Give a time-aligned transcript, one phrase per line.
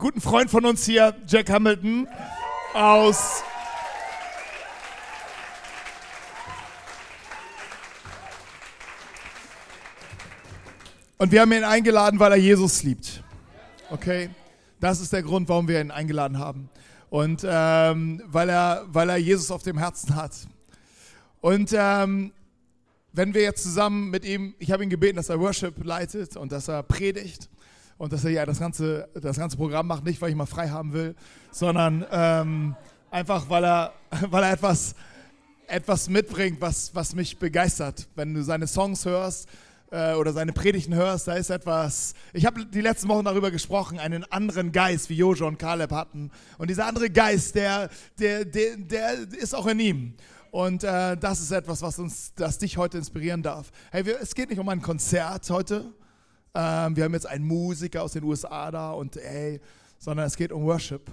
[0.00, 2.08] guten Freund von uns hier, Jack Hamilton
[2.72, 3.42] aus
[11.18, 13.22] Und wir haben ihn eingeladen, weil er Jesus liebt.
[13.90, 14.30] Okay?
[14.80, 16.70] Das ist der Grund, warum wir ihn eingeladen haben.
[17.10, 20.32] Und ähm, weil, er, weil er Jesus auf dem Herzen hat.
[21.42, 22.32] Und ähm,
[23.12, 26.52] wenn wir jetzt zusammen mit ihm, ich habe ihn gebeten, dass er Worship leitet und
[26.52, 27.50] dass er predigt
[28.00, 30.70] und dass er ja das ganze, das ganze Programm macht, nicht weil ich mal frei
[30.70, 31.14] haben will,
[31.50, 32.74] sondern ähm,
[33.10, 33.92] einfach weil er,
[34.30, 34.94] weil er etwas,
[35.66, 38.08] etwas mitbringt, was, was mich begeistert.
[38.14, 39.50] Wenn du seine Songs hörst,
[39.90, 43.98] äh, oder seine Predigten hörst, da ist etwas, ich habe die letzten Wochen darüber gesprochen,
[43.98, 46.30] einen anderen Geist, wie Jojo und Caleb hatten.
[46.56, 50.14] Und dieser andere Geist, der, der, der, der ist auch in ihm.
[50.50, 53.70] Und äh, das ist etwas, was uns, das dich heute inspirieren darf.
[53.90, 55.92] Hey, wir, es geht nicht um ein Konzert heute.
[56.54, 59.60] Ähm, wir haben jetzt einen Musiker aus den USA da und ey,
[59.98, 61.10] sondern es geht um Worship.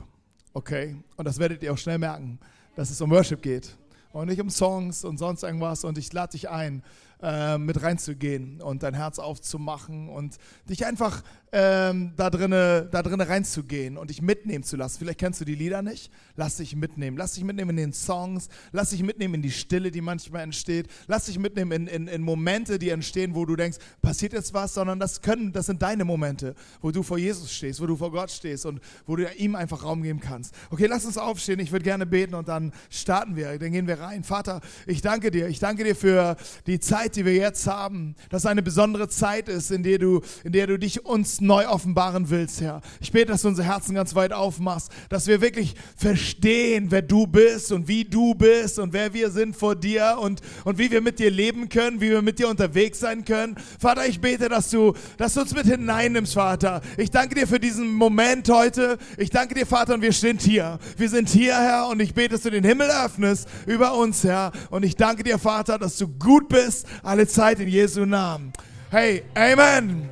[0.54, 0.96] Okay?
[1.16, 2.40] Und das werdet ihr auch schnell merken,
[2.76, 3.78] dass es um Worship geht.
[4.14, 5.84] Und nicht um Songs und sonst irgendwas.
[5.84, 6.82] Und ich lade dich ein,
[7.22, 10.38] äh, mit reinzugehen und dein Herz aufzumachen und
[10.70, 15.00] dich einfach ähm, da drinnen da drinne reinzugehen und dich mitnehmen zu lassen.
[15.00, 16.12] Vielleicht kennst du die Lieder nicht.
[16.36, 17.16] Lass dich mitnehmen.
[17.18, 18.50] Lass dich mitnehmen in den Songs.
[18.72, 20.88] Lass dich mitnehmen in die Stille, die manchmal entsteht.
[21.08, 24.74] Lass dich mitnehmen in, in, in Momente, die entstehen, wo du denkst, passiert jetzt was,
[24.74, 28.12] sondern das können, das sind deine Momente, wo du vor Jesus stehst, wo du vor
[28.12, 30.54] Gott stehst und wo du ihm einfach Raum geben kannst.
[30.70, 31.60] Okay, lass uns aufstehen.
[31.60, 33.58] Ich würde gerne beten und dann starten wir.
[33.58, 34.24] Dann gehen wir rein.
[34.24, 35.48] Vater, ich danke dir.
[35.48, 39.72] Ich danke dir für die Zeit, die wir jetzt haben, dass eine besondere Zeit ist,
[39.72, 42.82] in der du, in der du dich uns neu offenbaren willst, Herr.
[43.00, 47.28] Ich bete, dass du unsere Herzen ganz weit aufmachst, dass wir wirklich verstehen, wer du
[47.28, 51.02] bist und wie du bist und wer wir sind vor dir und, und wie wir
[51.02, 53.56] mit dir leben können, wie wir mit dir unterwegs sein können.
[53.80, 56.82] Vater, ich bete, dass du, dass du uns mit hineinnimmst, Vater.
[56.98, 58.98] Ich danke dir für diesen Moment heute.
[59.18, 60.80] Ich danke dir, Vater, und wir sind hier.
[60.98, 64.52] Wir sind hier, Herr, und ich bete, dass du den Himmel öffnest über uns, Herr.
[64.70, 68.54] Und ich danke dir, Vater, dass du gut bist, alle Zeit in Jesu Namen.
[68.90, 70.10] Hey, Amen.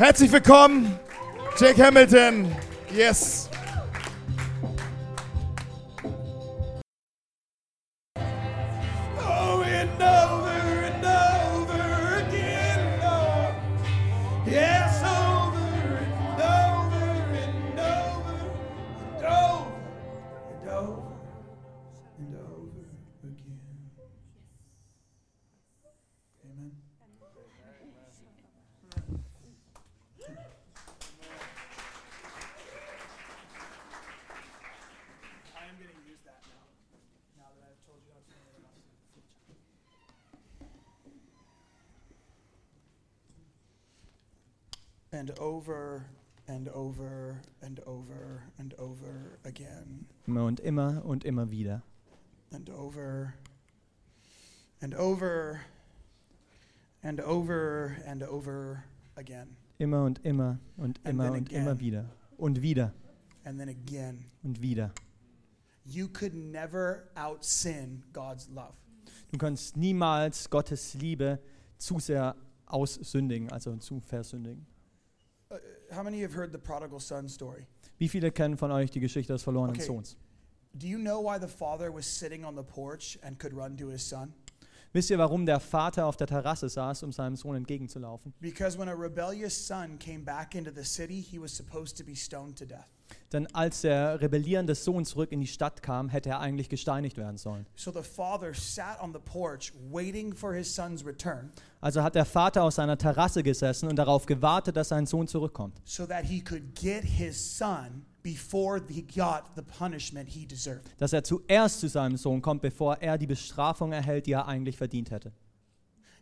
[0.00, 0.98] Herzlich willkommen,
[1.58, 2.56] Jake Hamilton.
[2.90, 3.50] Yes.
[9.18, 10.49] Over
[45.20, 46.06] and over
[46.48, 51.82] and over and over and over again Immer und immer und immer wieder.
[52.52, 53.34] and over
[54.80, 55.60] and over
[57.02, 58.82] and over and over
[59.16, 61.62] again Immer und immer und And immer und again.
[61.62, 62.04] immer wieder.
[62.38, 62.94] Und wieder
[63.44, 64.24] and then again.
[64.42, 64.90] und wieder.
[65.84, 68.74] You could never out sin God's love.
[69.32, 71.38] Du kannst niemals Gottes Liebe
[71.76, 74.66] zu sehr aussündigen, also zu versündigen.
[75.92, 77.66] How many have heard the prodigal son story?
[77.98, 79.86] Wie viele kennen von euch die Geschichte des verlorenen Okay.
[79.86, 80.16] Sohns?
[80.74, 83.88] Do you know why the father was sitting on the porch and could run to
[83.88, 84.32] his son?
[84.92, 88.32] Wisst ihr, warum der Vater auf der Terrasse saß, um seinem Sohn entgegenzulaufen?
[88.40, 92.14] Because when a rebellious son came back into the city, he was supposed to be
[92.14, 92.88] stoned to death.
[93.32, 97.36] Denn als der rebellierende Sohn zurück in die Stadt kam, hätte er eigentlich gesteinigt werden
[97.38, 97.66] sollen.
[97.76, 102.24] So the father sat on the porch waiting for his son's return Also hat der
[102.24, 106.40] Vater auf seiner Terrasse gesessen und darauf gewartet, dass sein Sohn zurückkommt, so that he
[106.40, 110.82] could get his son before he got the punishment he deserved.
[110.98, 114.76] dass er zuerst zu seinem Sohn kommt, bevor er die Bestrafung erhält, die er eigentlich
[114.76, 115.32] verdient hätte.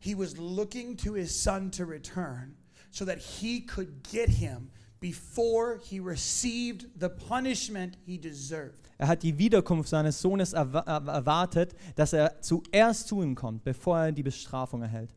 [0.01, 2.55] He was looking to his son to return
[2.93, 8.89] so that he could get him before he received the punishment he deserved.
[8.99, 13.63] Er hat die Wiederkunft seines Sohnes erwa- er- erwartet, dass er zuerst zu ihm kommt,
[13.65, 15.15] bevor er die Bestrafung erhält.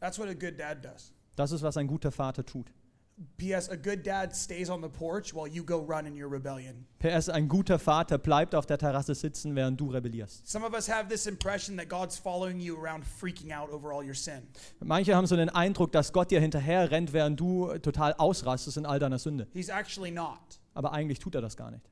[0.00, 1.12] That's what a good dad does.
[1.36, 2.70] Das ist, was ein guter Vater tut.
[3.36, 3.68] P.S.
[3.70, 6.84] A good dad stays on the porch while you go run in your rebellion.
[6.98, 10.48] PS, ein guter Vater bleibt auf der Terrasse sitzen, während du rebellierst.
[10.48, 14.04] Some of us have this impression that God's following you around freaking out over all
[14.04, 14.42] your sin.
[14.80, 18.84] Manche haben so den Eindruck, dass Gott dir hinterher rennt, während du total ausrastest in
[18.86, 19.46] all deiner Sünde.
[19.52, 20.40] He's actually not.
[20.74, 21.88] Aber eigentlich tut er das gar nicht.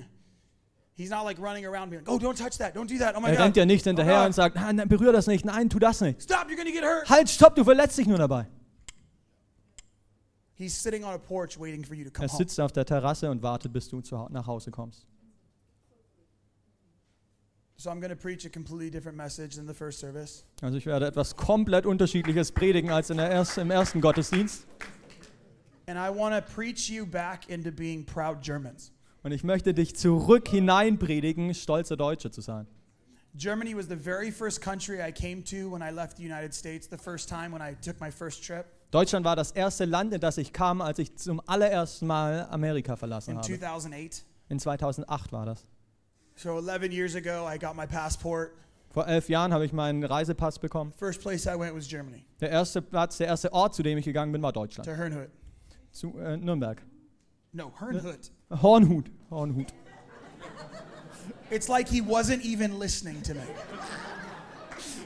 [0.94, 3.20] He's not like running around being like, oh, don't touch that, don't do that, oh
[3.20, 3.42] my Er God.
[3.44, 4.26] rennt dir nicht hinterher God.
[4.26, 6.22] und sagt, nein, nein, berühr das nicht, nein, tu das nicht.
[6.22, 7.08] Stop, you're gonna get hurt.
[7.08, 8.46] Halt, stopp, du verletzt dich nur dabei.
[10.62, 12.38] He's sitting on a porch waiting for you to come Er home.
[12.38, 15.04] sitzt auf der Terrasse und wartet, bis du zu, nach Hause kommst.
[17.76, 20.44] So I'm going to preach a completely different message than the first service.
[20.60, 24.68] Also ich werde etwas komplett Unterschiedliches predigen als in der erst, im ersten Gottesdienst.
[25.88, 28.92] And I want to preach you back into being proud Germans.
[29.24, 32.68] Und ich möchte dich zurück hineinpredigen, stolze Deutsche zu sein.
[33.34, 36.86] Germany was the very first country I came to when I left the United States,
[36.88, 40.20] the first time when I took my first trip Deutschland war das erste Land, in
[40.20, 43.46] das ich kam, als ich zum allerersten Mal Amerika verlassen in habe.
[43.46, 44.24] 2008.
[44.50, 45.66] In 2008 war das.
[46.36, 48.52] So 11 years ago, I got my passport.
[48.90, 50.92] Vor elf Jahren habe ich meinen Reisepass bekommen.
[50.98, 54.04] First place I went was Germany, Der erste Platz, der erste Ort, zu dem ich
[54.04, 54.86] gegangen bin, war to Deutschland.
[54.86, 55.30] Herrnhut.
[55.90, 56.82] Zu äh, Nürnberg.
[57.52, 58.30] No, Herrnhut.
[58.50, 59.10] Hornhut.
[59.30, 59.72] Hornhut.
[61.50, 63.40] It's like he wasn't even listening to me.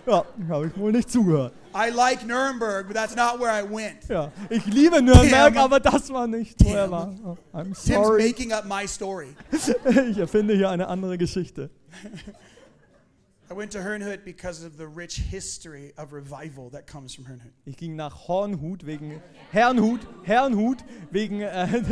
[0.07, 1.53] Ja, habe ich wohl nicht zugehört.
[1.75, 4.09] I like Nuremberg, but that's not where I went.
[4.09, 5.59] Ja, ich liebe Nürnberg, Damn.
[5.59, 7.15] aber das war nicht, wo er war.
[7.25, 8.23] Oh, I'm Tim's sorry.
[8.23, 9.35] making up my story.
[10.11, 11.71] Ich erfinde hier eine andere Geschichte.
[13.51, 17.53] I went to Herrnhut because of the rich history of revival that comes from Herrnhut.
[17.65, 19.21] Ich ging nach Hornhut wegen
[19.53, 20.79] Herrnhut, Herrnhut
[21.11, 21.67] wegen äh,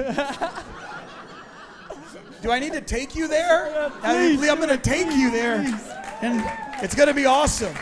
[2.43, 3.91] Do I need to take you there?
[4.03, 4.43] please.
[4.43, 5.65] I, I'm going to take you there.
[6.21, 6.43] And
[6.83, 7.75] it's going to be awesome.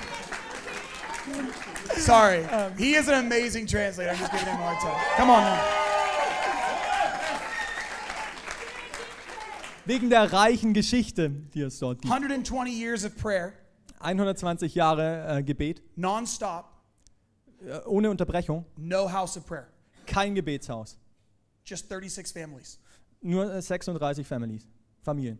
[1.97, 2.45] Sorry.
[2.79, 4.11] He is an amazing translator.
[4.11, 5.17] I'm just giving him a hard time.
[5.17, 5.61] Come on now.
[9.85, 12.13] wegen der reichen Geschichte, die es dort gibt.
[12.13, 13.53] 120 years of prayer,
[14.01, 16.67] 120 Jahre äh, Gebet nonstop,
[17.67, 19.67] äh, ohne Unterbrechung, no house of prayer.
[20.07, 20.99] kein Gebetshaus,
[21.65, 22.79] Just 36 families.
[23.21, 24.67] nur äh, 36 Families,
[25.03, 25.39] Familien,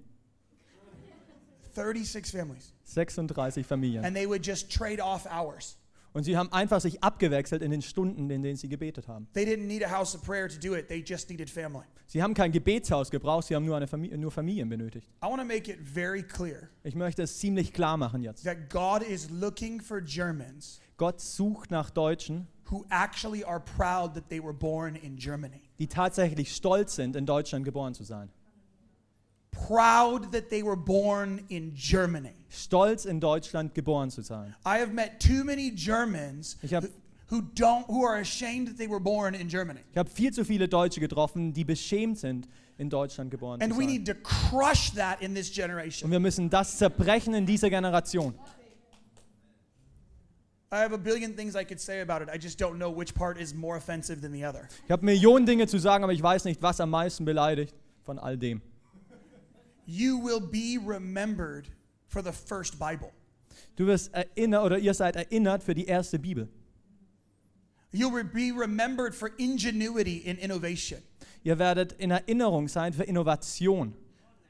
[1.75, 2.73] 36 families.
[2.85, 4.05] 36 Familien.
[4.05, 5.77] And they would just trade off hours.
[6.15, 9.27] Und sie haben einfach sich abgewechselt in den Stunden, in denen sie gebetet haben.
[9.33, 11.85] They didn't need a house of prayer to do it, they just needed family.
[12.07, 15.09] Sie haben kein Gebetshaus gebraucht, sie haben nur, eine Familie, nur Familien benötigt.
[15.25, 18.45] I want to make it very clear Ich möchte es ziemlich klar machen jetzt.
[18.45, 24.29] that God is looking for Germans Gott sucht nach Deutschen, who actually are proud that
[24.29, 25.63] they were born in Germany.
[25.79, 28.29] die tatsächlich stolz sind, in Deutschland geboren zu sein.
[29.53, 32.33] Proud that they were born in Germany.
[32.51, 34.55] Stolz, in Deutschland geboren zu sein.
[34.67, 36.85] I have met too many Germans Ich hab-
[37.31, 39.81] who, don't who are ashamed that they were born in Germany.
[39.93, 43.79] Ich habe viel zu viele Deutsche getroffen, die beschämt sind, in Deutschland geboren And zu
[43.79, 43.93] we sein.
[43.93, 46.11] need to crush that in this Und generation.
[46.11, 48.35] wir müssen das zerbrechen in dieser Generation.
[50.73, 52.31] I have a billion things I could say about it.
[52.35, 54.67] I just don't know which part is more offensive than the other.
[54.87, 58.19] Ich habe Millionen Dinge zu sagen, aber ich weiß nicht, was am meisten beleidigt von
[58.19, 58.63] all dem.
[59.87, 61.69] You will be remembered
[62.07, 63.13] for the first Bible.
[63.77, 66.49] Du wirst erinnert oder ihr seid erinnert für die erste Bibel.
[67.93, 71.01] You will be remembered for ingenuity in innovation.
[71.45, 73.95] Ihr werdet in Erinnerung sein für Innovation.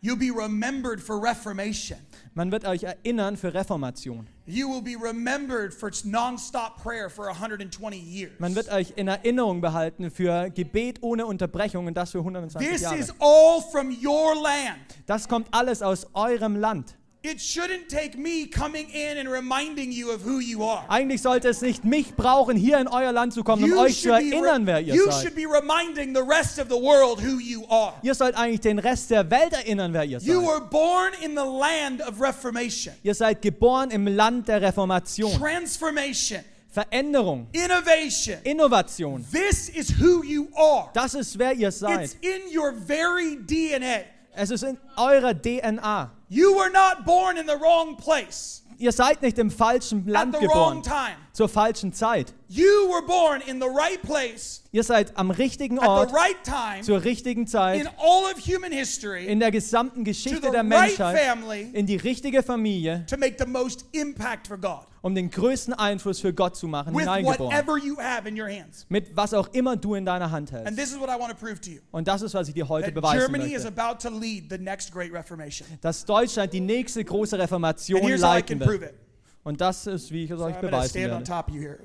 [0.01, 1.99] You'll be remembered for reformation.
[2.35, 4.27] Man wird euch erinnern für Reformation.
[4.45, 8.33] You will be remembered for nonstop prayer for 120 years.
[8.41, 12.83] Man wird euch in Erinnerung behalten für Gebet ohne Unterbrechung und das für 120 This
[12.83, 12.97] Jahre.
[12.99, 14.81] is all from your land.
[15.07, 16.97] Das kommt alles aus eurem Land.
[17.25, 20.85] It shouldn't take me coming in and reminding you of who you are.
[20.89, 24.11] Eigentlich sollte es nicht mich brauchen, hier in euer Land zu kommen, um euch zu
[24.11, 25.23] erinnern, wer ihr you seid.
[25.23, 27.95] should be reminding the rest of the world who you are.
[28.03, 30.49] Ihr sollt eigentlich den Rest der Welt erinnern, wer ihr You seid.
[30.49, 35.31] were born in the land of reformation, Ihr seid geboren im Land der Reformation.
[35.39, 36.41] transformation,
[36.73, 38.39] Veränderung, innovation.
[38.43, 39.25] Innovation.
[39.31, 40.89] This is who you are.
[40.93, 42.17] Das ist, wer ihr It's seid.
[42.21, 44.07] in your very DNA.
[44.35, 46.11] Es ist in eurer DNA.
[46.29, 50.47] You were not born in the wrong place Ihr seid nicht im falschen Land the
[50.49, 51.17] wrong geboren, time.
[51.33, 52.35] Zur falschen Zeit.
[52.49, 57.05] You were born in the right place Ihr seid am richtigen Ort right time zur
[57.05, 61.71] richtigen in Zeit all of human history in der gesamten Geschichte der right Menschheit family
[61.73, 66.21] in die richtige Familie, to make the most impact for God um den größten Einfluss
[66.21, 67.47] für Gott zu machen, hineingeboren.
[67.53, 68.87] whatever you have in your hands.
[68.89, 70.79] Mit was auch immer du in deiner Hand And hältst.
[70.79, 71.81] this is what I want to prove to you.
[71.91, 73.83] Und das ist, was ich dir heute beweisen Germany is möchte.
[73.83, 75.67] about to lead the next great reformation.
[75.81, 78.95] Dass Deutschland die nächste große Reformation leiten wird.
[79.45, 81.25] Und das ist, wie ich es So euch beweisen werde.
[81.25, 81.81] top of you here.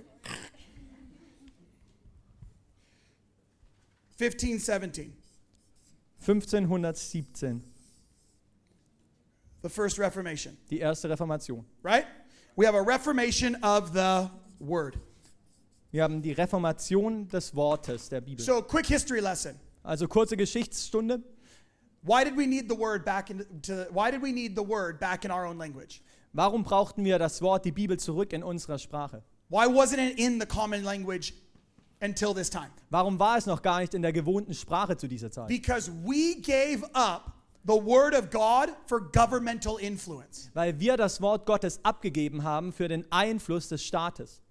[4.17, 5.13] 1517,
[6.19, 7.61] 1517,
[9.61, 11.65] the first Reformation, die erste Reformation.
[11.83, 12.05] right?
[12.55, 14.97] We have a reformation of the word.
[15.91, 18.43] Wir haben die Reformation des Wortes der Bibel.
[18.43, 19.55] So, quick history lesson.
[19.83, 21.21] Also kurze Geschichtsstunde.
[22.01, 24.99] Why did we need the word back in to why did we need the word
[24.99, 26.01] back in our own language?
[26.33, 29.23] Warum brauchten wir das Wort, die Bibel zurück in unserer Sprache?
[29.49, 31.33] Why wasn't it in the common language
[32.01, 32.69] until this time?
[32.89, 35.47] Warum war es noch gar nicht in der gewohnten Sprache zu dieser Zeit?
[35.47, 37.33] Because we gave up
[37.65, 40.49] the word of God for governmental influence.
[40.53, 44.41] Weil wir das Wort Gottes abgegeben haben für den Einfluss des Staates.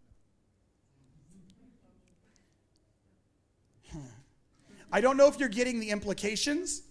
[4.93, 6.83] I don't know if you're getting the implications,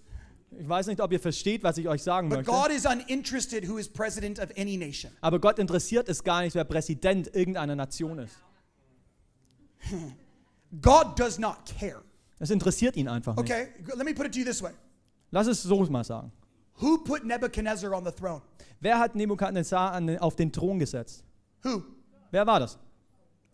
[0.51, 2.51] Ich weiß nicht, ob ihr versteht, was ich euch sagen but möchte.
[2.51, 5.11] God is uninterested who is president of any nation.
[5.21, 8.35] Aber Gott interessiert es gar nicht, wer Präsident irgendeiner Nation ist.
[10.81, 12.01] God does not care.
[12.39, 13.51] Es interessiert ihn einfach nicht.
[13.51, 14.71] Okay, let me put it to you this way.
[15.31, 16.31] Lass es so mal sagen.
[16.81, 18.41] Who put Nebuchadnezzar on the throne?
[18.79, 21.23] Wer hat Nebukadnezar an den, auf den Thron gesetzt?
[21.63, 21.83] Who?
[22.31, 22.77] Wer war das?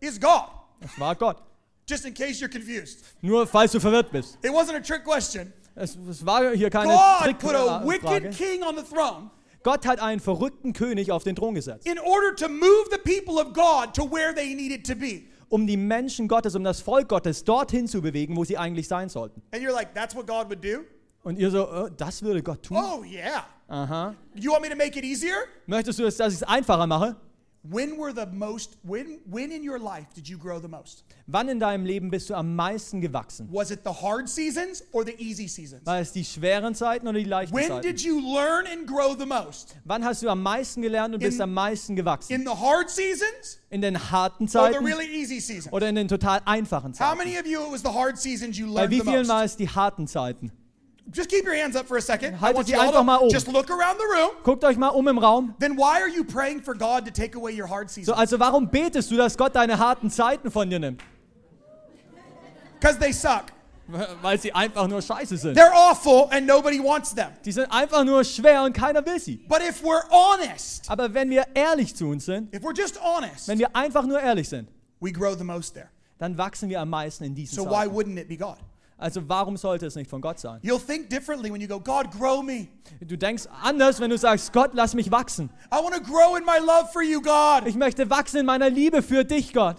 [0.00, 0.48] Is God.
[0.80, 1.42] Es war Gott.
[1.88, 3.04] Just in case you're confused.
[3.20, 4.38] Nur falls du verwirrt bist.
[4.42, 5.52] It wasn't a trick question.
[5.74, 8.22] Es, es war hier keine God put a Trickfrage.
[8.24, 9.30] wicked king on the throne
[9.62, 13.40] Gott hat einen verrückten König auf den Thron gesetzt, in order to move the people
[13.40, 15.22] of God to where they needed to be.
[15.48, 19.08] um die Menschen Gottes, um das Volk Gottes dorthin zu bewegen, wo sie eigentlich sein
[19.08, 19.40] sollten.
[19.52, 20.80] And you're like, that's what God would do?
[21.22, 22.76] Und ihr so, äh, das würde Gott tun?
[22.76, 23.46] Oh, yeah.
[23.68, 24.14] Aha.
[24.34, 25.34] You want me to make it easier?
[25.66, 27.14] Möchtest du, dass ich es einfacher mache?
[27.64, 31.04] When were the most, when, when in your life did you grow the most?
[31.28, 33.48] Wann in deinem Leben bist du am meisten gewachsen?
[33.52, 35.86] Was it the hard seasons or the easy seasons?
[35.86, 37.82] War es die schweren Zeiten oder die leichten When Zeiten?
[37.82, 39.76] did you learn and grow the most?
[39.84, 42.32] Wann hast du am meisten gelernt und bist In- am meisten gewachsen?
[42.34, 45.72] In the hard seasons In den harten or the Zeiten really easy seasons?
[45.72, 47.18] oder in den total einfachen How Zeiten?
[47.18, 49.28] many of you it was the hard seasons you Bei learned wie the vielen most?
[49.30, 50.50] war es die harten Zeiten?
[51.10, 52.34] Just keep your hands up for a second.
[52.34, 53.32] I Haltet want sie you all einfach mal to oben.
[53.32, 54.30] just look around the room.
[54.44, 55.54] Guckt euch mal um im Raum.
[55.58, 58.06] Then why are you praying for God to take away your hard seasons?
[58.06, 61.02] So, also warum betest du, dass Gott deine harten Zeiten von dir nimmt?
[62.80, 63.46] Because they suck.
[64.22, 65.58] Weil sie einfach nur scheiße sind.
[65.58, 67.28] They're awful and nobody wants them.
[67.44, 69.36] Die sind einfach nur schwer und keiner will sie.
[69.48, 73.48] But if we're honest, Aber wenn wir ehrlich zu uns sind, if we're just honest,
[73.48, 74.68] wenn wir einfach nur ehrlich sind,
[75.00, 75.88] we grow the most there.
[76.18, 78.56] dann wachsen wir am meisten in diesen So why wouldn't it be God?
[79.02, 80.60] Also warum sollte es nicht von Gott sein?
[80.62, 82.68] You'll think differently when you go, God, grow me.
[83.00, 85.50] Du denkst anders, wenn du sagst, Gott, lass mich wachsen.
[85.72, 87.66] I want to grow in my love for you, God.
[87.66, 89.76] Ich möchte wachsen in meiner Liebe für dich, Gott.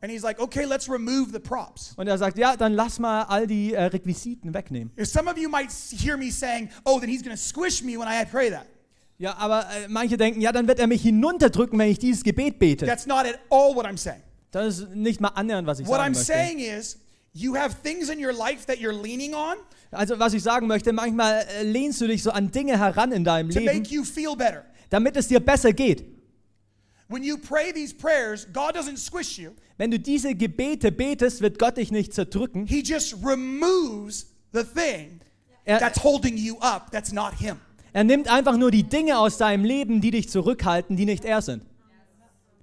[0.00, 1.94] And he's like, okay, let's remove the props.
[1.96, 4.92] Und er sagt, ja, dann lass mal all die äh, Requisiten wegnehmen.
[4.96, 7.96] If some of you might hear me saying, oh, then he's going to squish me
[7.96, 8.66] when I pray that.
[9.18, 12.58] Ja, aber äh, manche denken, ja, dann wird er mich hinunterdrücken, wenn ich dieses Gebet
[12.58, 12.86] bete.
[12.86, 14.22] That's not at all what I'm saying.
[14.50, 16.32] Das ist nicht mal annähernd, was ich What sagen I'm möchte.
[16.32, 16.98] saying is,
[17.32, 19.56] you have things in your life that you're leaning on
[19.90, 23.24] Also was ich sagen möchte, manchmal äh, lehnst du dich so an Dinge heran in
[23.24, 24.64] deinem to Leben, make you feel better.
[24.90, 26.04] damit es dir besser geht.
[27.10, 29.50] When you pray these prayers, God doesn't squish you.
[29.78, 32.66] Wenn du diese Gebete betest, wird Gott dich nicht zerdrücken.
[32.66, 35.20] He just removes the thing
[35.64, 37.56] Er, that's holding you up that's not Him.
[37.92, 41.40] er nimmt einfach nur die Dinge aus deinem Leben, die dich zurückhalten, die nicht er
[41.42, 41.62] sind.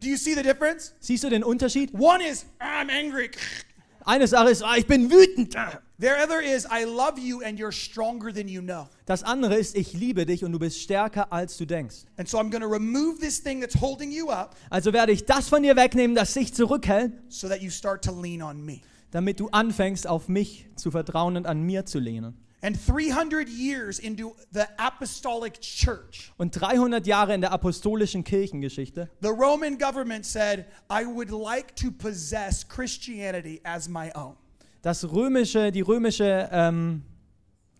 [0.05, 0.93] Do you see the difference?
[0.99, 1.91] Siehst du den Unterschied?
[1.91, 3.31] One is, I'm angry.
[4.05, 5.55] Eine Sache ist, ah, ich bin wütend.
[5.97, 8.87] The other is, I love you and you're stronger than you know.
[9.07, 12.05] Das andere ist, ich liebe dich und du bist stärker, als du denkst.
[12.17, 15.25] And so I'm going to remove this thing that's holding you up Also werde ich
[15.25, 18.81] das von dir wegnehmen, das dich zurückhält, so that you start to lean on me.
[19.09, 22.37] damit du anfängst, auf mich zu vertrauen und an mir zu lehnen.
[22.65, 29.29] And 300 years into the apostolic church, Und 300 Jahre in der apostolischen Kirchengeschichte the
[29.29, 34.35] Roman government said, I would like to possess Christianity as my own.
[34.81, 37.03] das römische, die römische, ähm,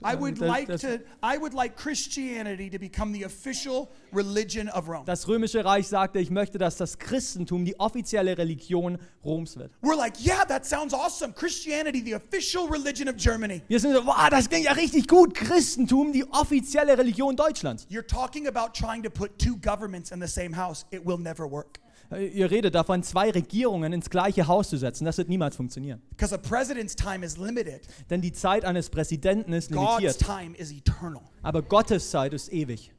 [0.06, 4.70] I would das- like das- to I would like Christianity to become the official religion
[4.70, 5.04] of Rome.
[5.06, 9.72] das römische Reich sagte, ich möchte, dass das Christentum die offizielle Religion Roms wird.
[9.82, 11.34] We're like, yeah, that sounds awesome.
[11.34, 13.62] Christianity, the official religion of Germany.
[13.68, 15.34] Wir sind so, wow, das klingt ja richtig gut.
[15.34, 17.88] Christentum, die offizielle Religion Deutschlands.
[17.90, 20.86] You're talking about trying to put two governments in the same house.
[20.92, 21.80] It will never work.
[22.12, 25.06] Äh, Ihr redet davon, zwei Regierungen ins gleiche Haus zu setzen.
[25.06, 26.02] Das wird niemals funktionieren.
[26.10, 27.82] Because a president's time is limited.
[28.10, 30.20] Denn die Zeit eines Präsidenten ist God's limitiert.
[30.20, 31.22] time is eternal.
[31.42, 32.92] Aber Gottes Zeit ist ewig.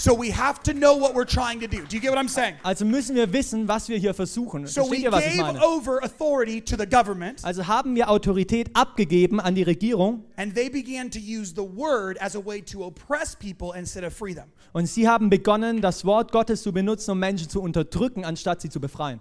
[0.00, 1.84] So we have to know what we're trying to do.
[1.86, 2.54] Do you get what I'm saying?
[2.62, 4.66] Also müssen wir wissen, was wir hier versuchen.
[4.66, 5.60] So Versteht we ihr, was ich gave meine?
[5.62, 10.70] over authority to the government, Also haben wir Autorität abgegeben an die Regierung and they
[10.70, 14.50] began to use the word as a way to oppress people instead of free them.
[14.72, 18.70] und sie haben begonnen, das Wort Gottes zu benutzen, um Menschen zu unterdrücken, anstatt sie
[18.70, 19.20] zu befreien.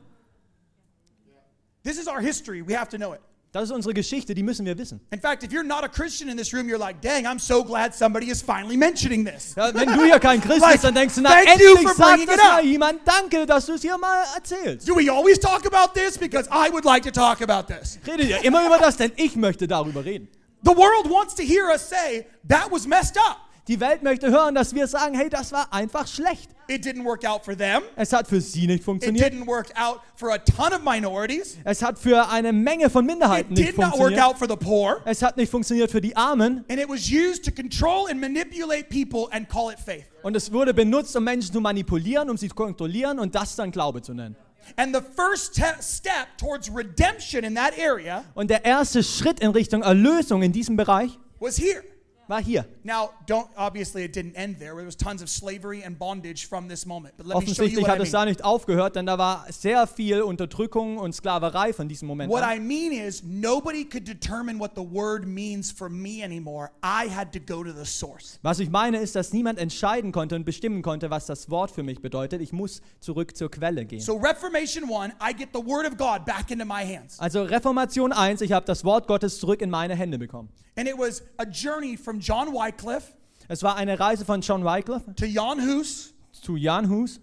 [1.83, 2.61] This is our history.
[2.65, 3.19] We have to know it.
[3.51, 4.99] Das ist unsere Geschichte, die müssen wir wissen.
[5.09, 7.63] In fact, if you're not a Christian in this room, you're like, dang, I'm so
[7.63, 9.55] glad somebody is finally mentioning this.
[9.55, 12.37] Ja, wenn du hier kein Christ Like, bist, dann denkst du, na endlich sagt das
[12.37, 12.99] mal jemand.
[13.05, 14.87] Danke, dass du es hier mal erzählst.
[14.87, 16.15] Do we always talk about this?
[16.15, 17.97] Because I would like to talk about this.
[18.05, 20.27] Redet ihr immer über das, denn ich möchte darüber reden.
[20.63, 23.48] The world wants to hear us say, that was messed up.
[23.69, 26.49] Die Welt möchte hören, dass wir sagen, hey, das war einfach schlecht.
[26.67, 27.83] It didn't work out for them.
[27.95, 29.31] Es hat für sie nicht It funktioniert.
[29.31, 31.55] didn't work out for a ton of minorities.
[31.63, 34.23] Es hat für eine Menge von It Minderheiten nicht did not work funktioniert.
[34.25, 35.01] out for the poor.
[35.05, 36.65] Es hat nicht funktioniert für die Armen.
[36.67, 40.05] And it was used to control and manipulate people and call it faith.
[40.23, 43.69] Und es wurde benutzt, um Menschen zu manipulieren, um sie zu kontrollieren und das dann
[43.71, 44.35] Glaube zu nennen.
[44.77, 49.51] And the first te- step towards redemption in that area Und der erste Schritt in
[49.51, 51.83] Richtung Erlösung in diesem Bereich was here.
[52.29, 52.65] War hier.
[52.83, 54.75] Now, don't obviously it didn't end there.
[54.75, 57.15] There was tons of slavery and bondage from this moment.
[57.17, 58.21] But let me show you Offensichtlich what hat I es mean.
[58.21, 62.43] da nicht aufgehört, denn da war sehr viel Unterdrückung und Sklaverei von diesem Moment What
[62.43, 62.57] an.
[62.57, 66.71] I mean is, nobody could determine what the word means for me anymore.
[66.83, 68.39] I had to go to the source.
[68.43, 71.83] Was ich meine ist, dass niemand entscheiden konnte und bestimmen konnte, was das Wort für
[71.83, 72.41] mich bedeutet.
[72.41, 74.01] Ich muss zurück zur Quelle gehen.
[74.01, 77.19] So, Reformation 1, I get the word of God back into my hands.
[77.19, 80.49] Also Reformation 1, ich habe das Wort Gottes zurück in meine Hände bekommen.
[80.75, 83.13] And it was a journey from John Wycliffe
[83.47, 87.19] Es war eine Reise von John Wycliffe to Jan Hus zu Jan Hus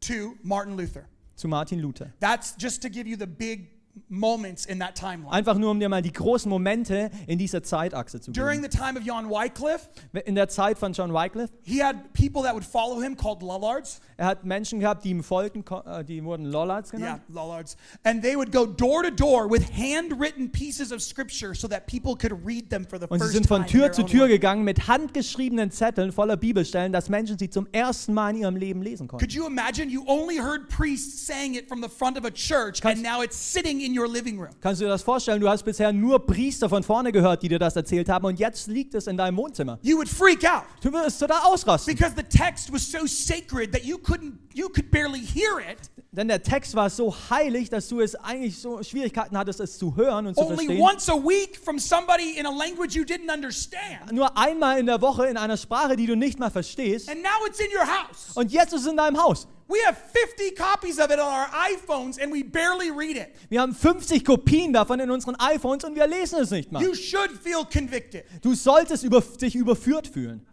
[0.00, 1.04] to Martin Luther.
[1.36, 2.12] zu Martin Luther.
[2.20, 3.70] That's just to give you the big
[4.08, 5.30] moments in that timeline.
[5.32, 8.70] Einfach nur, um dir mal die großen Momente in dieser Zeitachse zu During geben.
[8.72, 9.88] the time of Jan Wycliffe,
[10.26, 14.00] In der Zeit von John Wycliffe, he had people that would follow him called Lollards.
[14.16, 17.22] er hat Menschen gehabt, die ihm folgten, ko- äh, die wurden Lollards Yeah, genannt.
[17.28, 17.76] Lollards.
[18.04, 22.14] And they would go door to door with handwritten pieces of scripture so that people
[22.16, 23.60] could read them for the Und sie first sind time.
[23.60, 27.38] von in Tür their zu own Tür gegangen mit handgeschriebenen Zetteln voller Bibelstellen, dass Menschen
[27.38, 29.24] sie zum ersten Mal in ihrem Leben lesen konnten.
[29.24, 29.90] Could you imagine?
[29.90, 33.36] You only heard priests saying it from the front of a church, and now it's
[33.36, 34.48] sitting in your living room.
[34.60, 35.40] Kannst du dir das vorstellen?
[35.40, 38.66] Du hast bisher nur Priester von vorne gehört, die dir das erzählt haben und jetzt
[38.66, 39.78] liegt es in deinem Wohnzimmer.
[39.82, 41.94] You would freak out Du wirst total ausrasten.
[41.94, 45.78] because the text was so sacred that you couldn't, you could barely hear it.
[46.10, 49.94] Denn der Text war so heilig, dass du es eigentlich so Schwierigkeiten hattest, es zu
[49.94, 50.80] hören und zu Only verstehen.
[50.80, 54.10] once a week from somebody in a language you didn't understand.
[54.10, 57.08] Nur einmal in der Woche in einer Sprache, die du nicht mal verstehst.
[57.10, 58.30] And now it's in your house.
[58.34, 59.46] Und jetzt ist es in deinem Haus.
[59.68, 63.34] We have 50 copies of it on our iPhones and we barely read it.
[63.50, 66.82] Wir haben 50 Kopien davon in unseren iPhones und wir lesen es nicht mal.
[66.82, 68.24] You should feel convicted.
[68.40, 70.46] Du solltest über, dich überführt fühlen.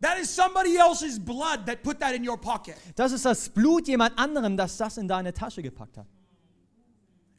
[0.00, 2.74] That is somebody else's blood that put that in your pocket.
[2.96, 6.06] Das ist das Blut jemand anderem, das das in deine Tasche gepackt hat.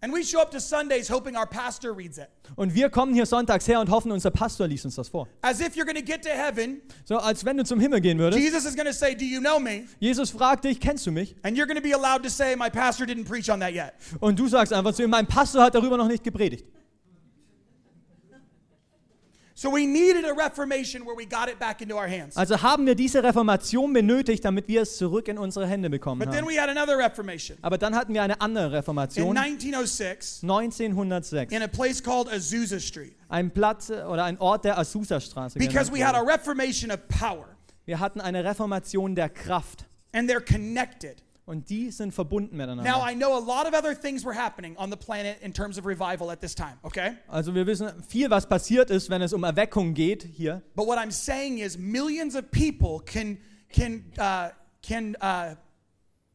[0.03, 2.27] And we show up to Sundays hoping our pastor reads it.
[2.55, 5.27] Und wir kommen hier sonntags her und hoffen, unser Pastor liest uns das vor.
[5.43, 8.17] As if you're going to get to heaven, So als wenn du zum Himmel gehen
[8.17, 8.41] würdest.
[8.41, 9.85] Jesus is going to say, Do you know me?
[9.99, 11.35] Jesus fragt dich, kennst du mich?
[11.43, 13.93] And you're going to be allowed to say, My pastor didn't preach on that yet.
[14.19, 16.65] Und du sagst einfach zu ihm, mein Pastor hat darüber noch nicht gepredigt.
[19.61, 22.35] So we needed a reformation where we got it back into our hands.
[22.35, 26.31] Also haben wir diese Reformation benötigt, damit wir es zurück in unsere Hände bekommen But
[26.31, 26.49] then haben.
[26.49, 27.59] we had another reformation.
[27.61, 29.37] Aber dann hatten wir eine andere In Reformation.
[29.37, 31.53] 1906, 1906.
[31.53, 33.13] in a place called Azusa Street.
[33.29, 35.59] Ein Platz äh, oder ein Ort der Azusa-Straße.
[35.59, 36.33] Because genannt we had a wurde.
[36.33, 37.45] reformation of power.
[37.85, 39.85] Wir hatten eine Reformation der Kraft.
[40.11, 41.21] And they're connected.
[41.51, 43.05] Und die sind verbunden Now.
[43.05, 45.85] I know a lot of other things were happening on the planet in terms of
[45.85, 47.17] revival at this time, okay?
[47.27, 50.61] Also wir wissen viel, was passiert ist, wenn es um Erweckung geht hier.
[50.75, 53.37] But what I'm saying is millions of people can
[53.69, 55.55] can uh, can uh,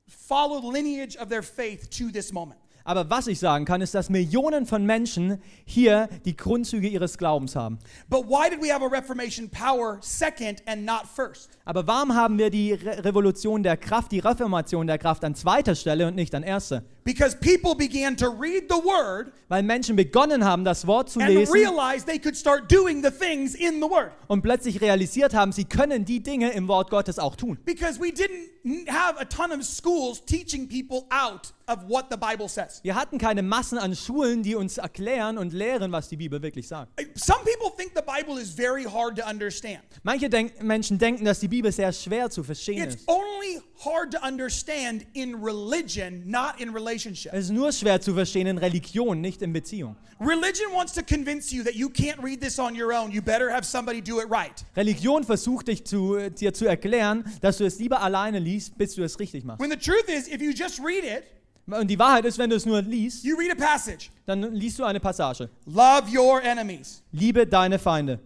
[0.06, 2.60] follow the lineage of their faith to this moment.
[2.86, 7.56] Aber was ich sagen kann, ist, dass Millionen von Menschen hier die Grundzüge ihres Glaubens
[7.56, 7.80] haben.
[8.08, 11.50] But why did we have a Reformation power second and not first?
[11.64, 15.74] Aber warum haben wir die Re Revolution der Kraft, die Reformation der Kraft an zweiter
[15.74, 16.84] Stelle und nicht an erster?
[17.06, 21.30] Because people began to read the word Weil Menschen begonnen haben, das Wort zu and
[21.30, 24.10] lesen realized they could start doing the things in the word.
[24.26, 27.58] und plötzlich realisiert haben, sie können die Dinge im Wort Gottes auch tun.
[27.64, 32.48] Because we didn't have a ton of schools teaching people out of what the Bible
[32.48, 32.80] says.
[32.82, 36.66] Wir hatten keine Massen an Schulen, die uns erklären und lehren, was die Bibel wirklich
[36.66, 36.90] sagt.
[37.16, 39.80] Some people think the Bible is very hard to understand.
[40.02, 43.08] Manche denk Menschen denken, dass die Bibel sehr schwer zu verstehen It's ist.
[43.08, 47.32] only hard to understand in religion, not in relationship.
[47.32, 49.96] Es ist nur schwer zu verstehen in Religion, nicht in Beziehung.
[50.20, 53.10] Religion wants to convince you that you can't read this on your own.
[53.10, 54.64] You better have somebody do it right.
[54.76, 59.02] Religion versucht dich zu, dir zu erklären, dass du es lieber alleine liest, bis du
[59.02, 59.60] es richtig machst.
[59.60, 61.24] When the truth is, if you just read it,
[61.68, 64.10] Und die Wahrheit ist, wenn du es nur liest, you read a passage.
[64.24, 65.48] dann liest du eine Passage.
[65.66, 67.02] Love your enemies.
[67.12, 68.20] Liebe deine Feinde.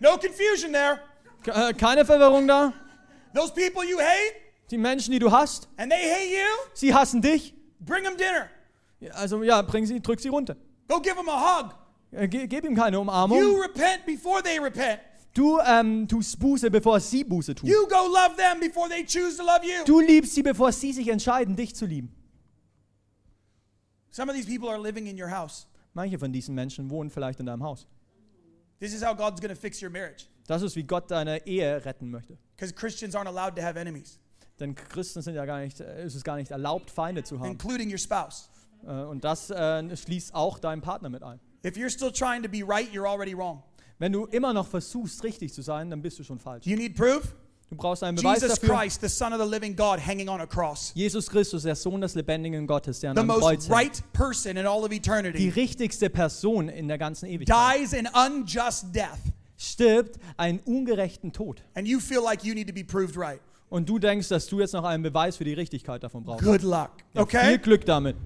[0.00, 1.00] No confusion there.
[1.46, 2.72] Äh, Keine Verwirrung da.
[3.34, 4.34] Those people you hate
[4.70, 7.54] Die Menschen, die du hast, and they hate you, sie hassen dich.
[7.80, 8.48] bring them dinner.
[9.14, 10.56] Also ja, bring sie, drück sie runter.
[10.88, 11.74] Go give them a hug.
[12.12, 13.60] Äh, ge gib ihm keine You Umarmung.
[13.60, 15.00] repent before they repent.
[15.34, 17.68] Du ähm, tust Buße, bevor sie Buße tun.
[17.68, 19.84] You go love them before they choose to love you.
[19.84, 22.14] Du liebst sie, bevor sie sich entscheiden, dich zu lieben.
[24.12, 25.66] Some of these people are living in your house.
[25.92, 27.88] Manche von diesen Menschen wohnen vielleicht in deinem Haus.
[28.78, 30.26] This is how God's going to fix your marriage.
[30.46, 32.38] Das ist, wie Gott deine Ehe retten möchte.
[32.54, 34.20] Because Christians aren't allowed to have enemies,
[34.60, 37.50] Denn Christen sind ja gar nicht, äh, es ist gar nicht erlaubt, Feinde zu haben.
[37.50, 38.48] including your spouse.
[38.84, 41.40] Äh, Und das äh, schließt auch deinen Partner mit ein.
[41.64, 43.62] If you're still trying to be right, you're already wrong.
[43.98, 46.66] Wenn du immer noch versuchst, richtig zu sein, dann bist du schon falsch.
[46.66, 47.34] You need proof?
[47.70, 48.76] Du brauchst einen Beweis Jesus dafür.
[48.76, 50.92] Christ, the Son of the living God, hanging on a cross.
[50.94, 54.56] Jesus Christus, der Sohn des lebendigen Gottes, der an The einem Kreuz most right person
[54.56, 57.56] in all of Die eternity richtigste Person in der ganzen Ewigkeit.
[57.78, 59.18] dies an unjust death.
[59.56, 61.62] Stirbt einen ungerechten Tod.
[61.74, 63.40] And you feel like you need to be proved right.
[63.70, 66.44] Und du denkst, dass du jetzt noch einen Beweis für die Richtigkeit davon brauchst.
[66.44, 66.90] Good luck.
[67.14, 67.58] Ja, Viel Okay?
[67.58, 68.16] Glück damit.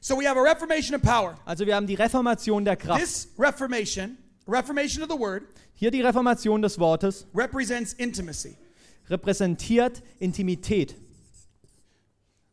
[0.00, 1.36] So we have a reformation of power.
[1.46, 3.00] Also wir haben die Reformation der Kraft.
[3.00, 8.56] This reformation, reformation of the word, Hier die Reformation des Wortes represents intimacy.
[9.08, 10.94] repräsentiert Intimität.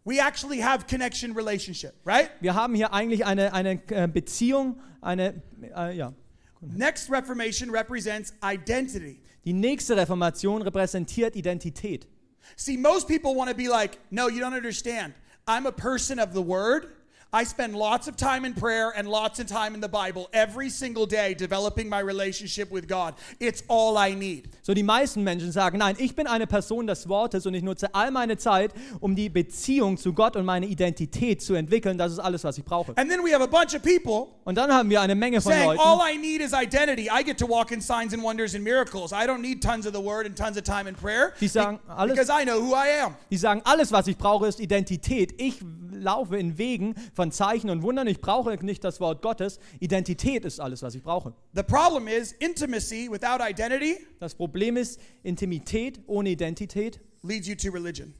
[0.04, 2.32] We actually have connection relationship, right?
[2.42, 5.42] Wir haben hier eigentlich eine, eine äh, Beziehung, eine,
[5.76, 6.14] äh, ja.
[6.62, 9.20] Next reformation represents identity.
[9.46, 12.08] Die nächste Reformation repräsentiert Identität.
[12.56, 15.14] See, most people want to be like, no, you don't understand.
[15.48, 16.88] I'm a person of the word.
[17.34, 20.70] I spend lots of time in prayer and lots of time in the Bible every
[20.70, 23.14] single day developing my relationship with God.
[23.40, 24.50] It's all I need.
[24.64, 27.96] So die meisten Menschen sagen, nein, ich bin eine Person des Wortes und ich nutze
[27.96, 31.98] all meine Zeit, um die Beziehung zu Gott und meine Identität zu entwickeln.
[31.98, 32.98] Das ist alles, was ich brauche.
[32.98, 35.54] And then we have a bunch of people Und dann haben wir eine Menge von
[35.54, 37.04] saying, Leuten, all I need is identity.
[37.10, 39.14] I get to walk in signs and wonders and miracles.
[39.14, 41.80] I don't need tons of the word and tons of time in prayer die sagen,
[41.88, 43.16] alles, because I know who I am.
[43.30, 45.34] die sagen, alles, was ich brauche, ist Identität.
[45.38, 45.62] Ich
[45.94, 48.08] laufe in Wegen von Zeichen und Wundern.
[48.08, 49.60] Ich brauche nicht das Wort Gottes.
[49.80, 51.36] Identität ist alles, was ich brauche.
[51.54, 57.70] The problem is intimacy without identity Das Problem ist, Intimität ohne Identität leads you to
[57.70, 58.16] religion.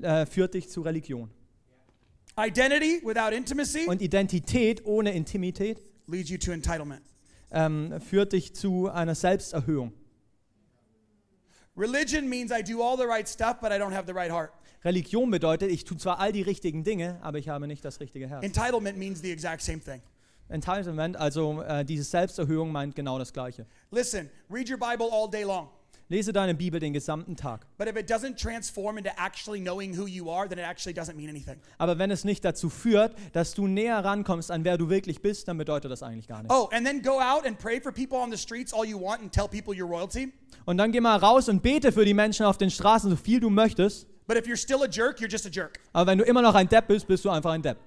[0.00, 1.28] äh, führt dich zu Religion.
[2.38, 7.02] Identity without intimacy Und Identität ohne Intimität leads you to entitlement.
[7.50, 9.92] ähm, führt dich zu einer Selbsterhöhung.
[11.76, 14.52] Religion means I do all the right stuff, but I don't have the right heart.
[14.84, 18.28] Religion bedeutet, ich tue zwar all die richtigen Dinge, aber ich habe nicht das richtige
[18.28, 18.44] Herz.
[18.44, 20.00] Entitlement means the exact same thing.
[20.48, 23.66] Entitlement, also äh, diese Selbsterhöhung, meint genau das Gleiche.
[23.90, 25.68] Listen, read your Bible all day long,
[26.08, 27.66] Lese deine Bibel den gesamten Tag.
[27.78, 31.14] but if it doesn't transform into actually knowing who you are, then it actually doesn't
[31.14, 31.56] mean anything.
[31.78, 35.46] Aber wenn es nicht dazu führt, dass du näher rankommst an wer du wirklich bist,
[35.46, 36.52] dann bedeutet das eigentlich gar nichts.
[36.52, 39.20] Oh, and then go out and pray for people on the streets all you want
[39.20, 40.32] and tell people you're royalty.
[40.64, 43.38] Und dann geh mal raus und bete für die Menschen auf den Straßen, so viel
[43.38, 44.08] du möchtest.
[44.30, 45.80] But if you're still a jerk, you're just a jerk.
[45.92, 47.78] Aber wenn du immer noch ein Depp bist, bist du einfach ein Depp.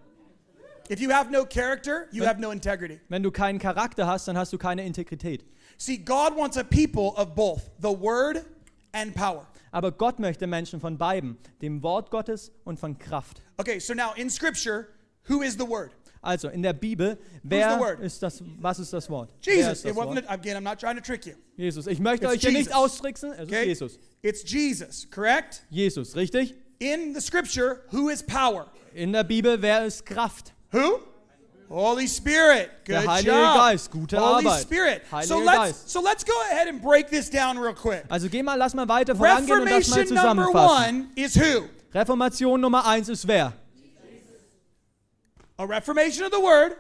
[0.92, 3.00] If you have no character, you Wenn- have no integrity.
[3.08, 5.46] Wenn du keinen Charakter hast, dann hast du keine Integrität.
[5.78, 8.44] See, God wants a people of both the word
[8.92, 9.48] and power.
[9.72, 13.42] Aber Gott möchte Menschen von beiden, dem Wort Gottes und von Kraft.
[13.56, 14.90] Okay, so now in Scripture,
[15.30, 15.92] who is the word?
[16.24, 19.30] Also in der Bibel, wer ist das, was ist das Wort?
[19.42, 19.74] Jesus.
[19.74, 20.24] ist das Wort?
[20.30, 21.34] again, I'm not trying to trick you.
[21.58, 21.86] Jesus.
[21.86, 23.66] Ich möchte It's euch hier nicht austricksen, es ist Okay?
[23.66, 24.00] Jesus.
[24.22, 25.64] It's Jesus, correct?
[25.70, 26.56] Jesus, richtig?
[26.80, 28.68] In the Scripture, who is power?
[28.94, 30.54] In der Bibel, wer ist Kraft?
[30.72, 31.00] Who?
[31.70, 32.70] Holy Spirit.
[32.86, 33.56] Good Der Heilige job.
[33.56, 34.62] Geist, gute Holy Arbeit.
[34.62, 35.02] Spirit.
[35.10, 35.90] so Heiliger let's Geist.
[35.90, 38.06] so let's go ahead and break this down real quick.
[38.10, 41.02] Also geh mal, lass mal weiter vorangehen und das mal Reformation number zusammenfassen.
[41.02, 41.68] one is who?
[41.94, 43.54] Reformation Nummer eins ist wer?
[45.58, 46.76] A reformation of the word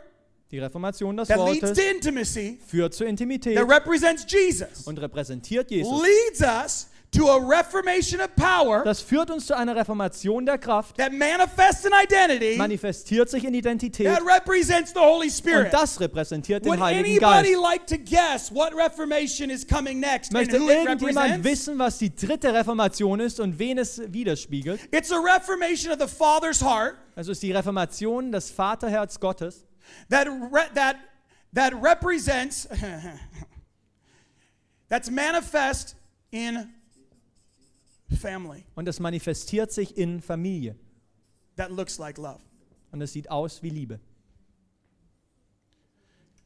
[0.52, 4.86] Die Reformation des that leads Wortes to intimacy führt zur Intimität that represents Jesus.
[4.86, 6.02] und repräsentiert Jesus.
[6.02, 10.98] Leads us to a reformation of power Das führt uns zu einer Reformation der Kraft,
[10.98, 15.66] that manifests an identity manifestiert sich in Identität that represents the Holy Spirit.
[15.66, 17.62] und das repräsentiert Would den Heiligen anybody Geist.
[17.62, 22.14] like to guess what reformation is coming next and Möchte who irgendjemand wissen, was die
[22.16, 24.80] dritte Reformation ist und wen es widerspiegelt?
[24.92, 29.66] It's a reformation of the Father's heart Also ist die Reformation des Vaterherz Gottes,
[30.10, 30.96] that re- that
[31.54, 32.68] that represents
[34.90, 35.96] that's manifest
[36.32, 36.70] in
[38.14, 40.76] family und es manifestiert sich in Familie
[41.56, 42.40] that looks like love
[42.92, 44.00] und es sieht aus wie Liebe.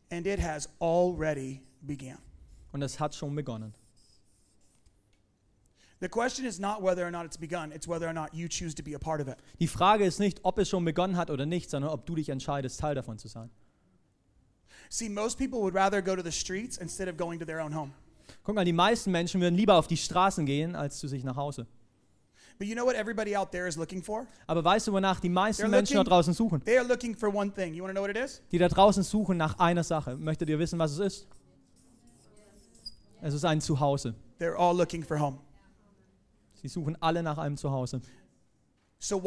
[0.09, 2.17] and it has already began.
[2.71, 3.73] Und es hat schon begonnen.
[5.99, 8.75] The question is not whether or not it's begun, it's whether or not you choose
[8.75, 9.37] to be a part of it.
[9.59, 12.29] Die Frage ist nicht, ob es schon begonnen hat oder nicht, sondern ob du dich
[12.29, 13.49] entscheidest, Teil davon zu sein.
[14.89, 17.73] See, most people would rather go to the streets instead of going to their own
[17.73, 17.93] home.
[18.43, 21.35] Guck mal, die meisten Menschen würden lieber auf die Straßen gehen, als zu sich nach
[21.35, 21.67] Hause.
[22.59, 24.25] But you know what everybody out there is looking for?
[24.47, 26.63] Aber weißt du, wonach die meisten They're Menschen da draußen suchen?
[26.63, 27.75] They are looking for one thing.
[27.75, 28.41] You want to know what it is?
[28.51, 30.15] Die da draußen suchen nach einer Sache.
[30.17, 31.27] Möchtet ihr wissen, was es ist?
[33.21, 34.15] Es ist ein Zuhause.
[34.39, 35.37] They're all looking for home.
[36.55, 38.01] Sie suchen alle nach einem Zuhause.
[38.99, 39.21] Also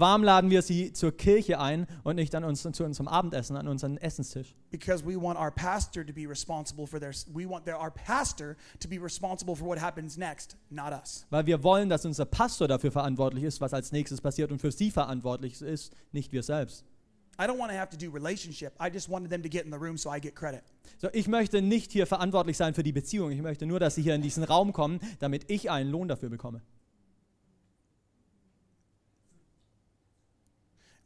[0.00, 3.66] warum laden wir sie zur Kirche ein und nicht an uns, zu unserem Abendessen, an
[3.66, 4.54] unseren Essenstisch?
[4.70, 8.56] Because we want our pastor to be responsible for their we want their, our pastor
[8.78, 11.26] to be responsible for what happens next, not us.
[11.30, 14.70] Weil wir wollen, dass unser Pastor dafür verantwortlich ist, was als nächstes passiert und für
[14.70, 16.84] sie verantwortlich ist, nicht wir selbst.
[17.38, 18.72] I don't want to have to do relationship.
[18.80, 20.62] I just wanted them to get in the room so I get credit.
[20.98, 23.32] So, ich möchte nicht hier verantwortlich sein für die Beziehung.
[23.32, 26.30] Ich möchte nur, dass sie hier in diesen Raum kommen, damit ich einen Lohn dafür
[26.30, 26.62] bekomme.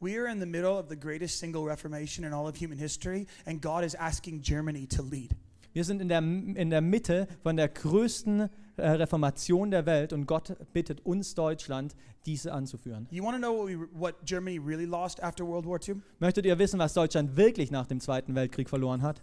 [0.03, 3.27] We are in the middle of the greatest single reformation in all of human history,
[3.45, 5.37] and God is asking Germany to lead.
[5.75, 10.25] Wir sind in der, in der Mitte von der größten äh, Reformation der Welt und
[10.25, 13.09] Gott bittet uns Deutschland, diese anzuführen.
[13.11, 16.01] You want to know what, we, what Germany really lost after World War II?
[16.19, 19.21] Möchtet ihr wissen, was Deutschland wirklich nach dem Zweiten Weltkrieg verloren hat?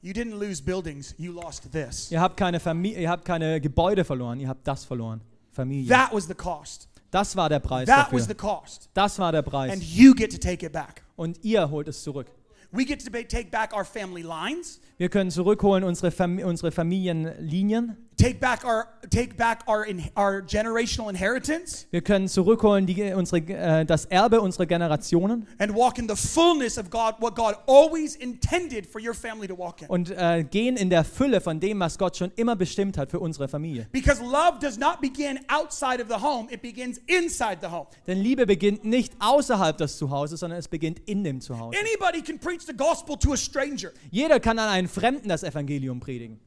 [0.00, 2.10] You didn't lose buildings, you lost this.
[2.10, 5.20] Ihr habt keine, Famili ihr habt keine Gebäude verloren, ihr habt das verloren.
[5.52, 5.88] Familie.
[5.90, 6.89] That was the cost.
[7.10, 8.60] Das war der Preis That was the dafür.
[8.60, 8.88] cost.
[8.94, 9.80] Das war der And Preis.
[9.82, 11.02] you get to take it back.
[11.16, 12.28] Und ihr holt es zurück.
[12.72, 16.70] We get to ba- take back our family lines, Wir können zurückholen unsere, Fam unsere
[16.70, 17.96] Familienlinien.
[18.20, 23.40] Take back our take back our in, our generational inheritance, Wir können zurückholen die, unsere,
[23.40, 28.16] äh, das Erbe unserer Generationen and walk in the fullness of God, what God always
[28.16, 29.88] intended for your family to walk in.
[29.88, 33.20] und äh, gehen in der Fülle von dem, was Gott schon immer bestimmt hat für
[33.20, 33.86] unsere Familie.
[33.92, 37.86] Because love does not begin outside of the home, it begins inside the home.
[38.06, 41.76] Denn Liebe beginnt nicht außerhalb des Zuhauses, sondern es beginnt in dem Zuhause.
[41.78, 43.92] Anybody can preach the gospel to a stranger.
[44.10, 46.38] Jeder kann an einen Fremden das Evangelium predigen.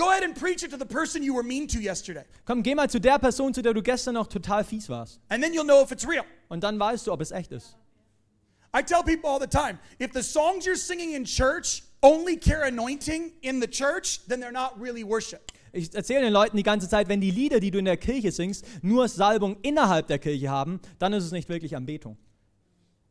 [0.00, 2.24] Go ahead and preach it to the person you were mean to yesterday.
[2.46, 5.20] Komm, geh mal zu der Person, zu der du gestern noch total fies warst.
[5.28, 6.24] And then you'll know if it's real.
[6.48, 7.76] Und dann weißt du, ob es echt ist.
[8.74, 12.68] I tell people all the time if the songs you're singing in church only carry
[12.68, 15.52] anointing in the church, then they're not really worship.
[15.74, 18.32] Ich erzähle den Leuten die ganze Zeit, wenn die Lieder, die du in der Kirche
[18.32, 22.16] singst, nur Salbung innerhalb der Kirche haben, dann ist es nicht wirklich Anbetung.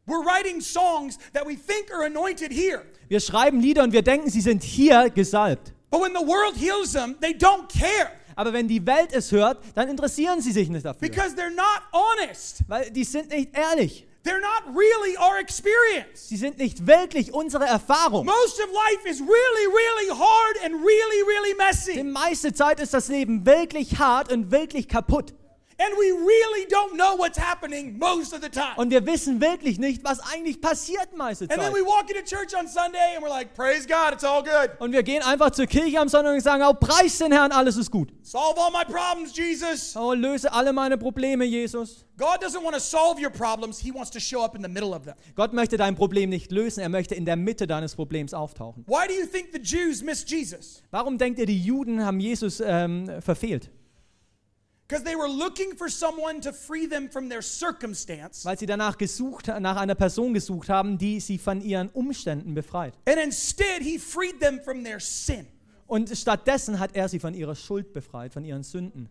[0.07, 2.83] We're writing songs that we think are anointed here.
[3.09, 5.73] Wir schreiben Lieder und wir denken, sie sind hier gesalbt.
[5.91, 9.57] But when the world hears them, they don't care Aber wenn die Welt es hört,
[9.75, 11.01] dann interessieren sie sich nicht dafür.
[11.07, 12.61] because they're not honest.
[12.67, 14.05] Weil die sind nicht ehrlich.
[14.23, 16.27] They're not really our experience.
[16.27, 18.25] Sie sind nicht wirklich unsere Erfahrung.
[18.25, 22.03] Most of life is really, really hard and really, really Die messy.
[22.03, 25.33] meiste Zeit ist das Leben wirklich hart und wirklich kaputt.
[25.81, 28.75] And we really don't know what's happening most of the time.
[28.75, 31.57] Und wir wissen wirklich nicht, was eigentlich passiert meiste Zeit.
[31.73, 34.71] we walk into church on Sunday and we're like, praise God, it's all good.
[34.79, 37.77] Und wir gehen einfach zur Kirche am Sonntag und sagen, oh, preis den Herrn, alles
[37.77, 38.11] ist gut.
[38.23, 39.95] Solve all my problems, Jesus.
[39.95, 42.05] Oh, löse alle meine Probleme, Jesus.
[42.17, 44.93] God doesn't want to solve your problems, He wants to show up in the middle
[44.93, 45.15] of them.
[45.35, 48.83] Gott möchte dein Problem nicht lösen, er möchte in der Mitte deines Problems auftauchen.
[48.85, 50.83] Why do you think the Jews missed Jesus?
[50.91, 53.71] Warum denkt ihr, die Juden haben Jesus ähm, verfehlt?
[58.43, 62.95] Weil sie danach gesucht, nach einer Person gesucht haben, die sie von ihren Umständen befreit.
[63.05, 65.45] And instead, He freed them from their sin.
[65.85, 69.09] Und stattdessen hat er sie von ihrer Schuld befreit, von ihren Sünden.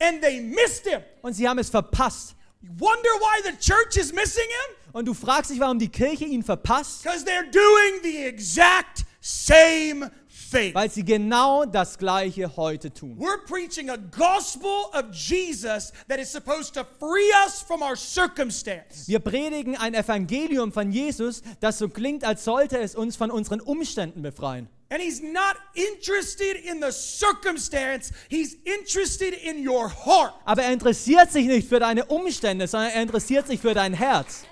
[0.00, 1.02] And they missed Him.
[1.20, 2.34] Und sie haben es verpasst.
[2.62, 4.76] You wonder why the church is missing Him?
[4.92, 7.02] Und du fragst dich, warum die Kirche ihn verpasst?
[7.02, 10.10] Because they're doing the exact same
[10.52, 10.74] thing.
[10.74, 13.18] Weil sie genau das Gleiche heute tun.
[13.18, 19.08] We're preaching a gospel of Jesus that is supposed to free us from our circumstance.
[19.08, 23.60] Wir predigen ein Evangelium von Jesus, das so klingt, als sollte es uns von unseren
[23.60, 24.68] Umständen befreien.
[24.90, 30.34] And he's not interested in the circumstance, he's interested in your heart.
[30.44, 34.44] Aber er interessiert sich nicht für deine Umstände, sondern er interessiert sich für dein Herz.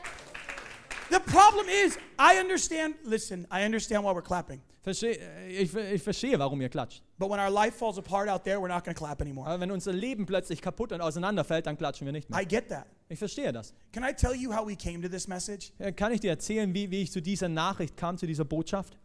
[1.11, 4.63] The problem is, I understand, listen, I understand why we're clapping.
[4.83, 7.03] Versteh, ich, ich verstehe, warum ihr klatscht.
[7.19, 9.47] But when our life falls apart out there, we're not going to clap anymore.
[9.47, 12.41] Aber wenn unser Leben plötzlich kaputt und auseinanderfällt, dann klatschen wir nicht mehr.
[12.41, 12.87] I get that.
[13.11, 13.75] Ich verstehe das.
[13.93, 15.73] Can I tell you how we came to this message?
[15.79, 18.97] Äh, Kann ich dir erzählen, wie, wie ich zu dieser Nachricht kam, zu dieser Botschaft?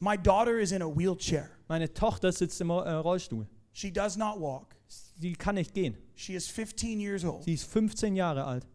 [0.00, 1.48] My daughter is in a wheelchair.
[1.68, 3.46] Meine Tochter sitzt im äh, Rollstuhl.
[3.72, 4.74] She does not walk.
[4.88, 5.96] Sie kann nicht gehen.
[6.16, 7.44] She is 15 years old.
[7.44, 8.66] Sie ist 15 Jahre alt.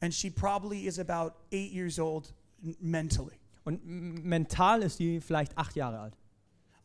[0.00, 2.32] And she probably is about eight years old
[2.80, 3.34] mentally.
[3.66, 6.16] Und mental ist sie vielleicht acht Jahre alt.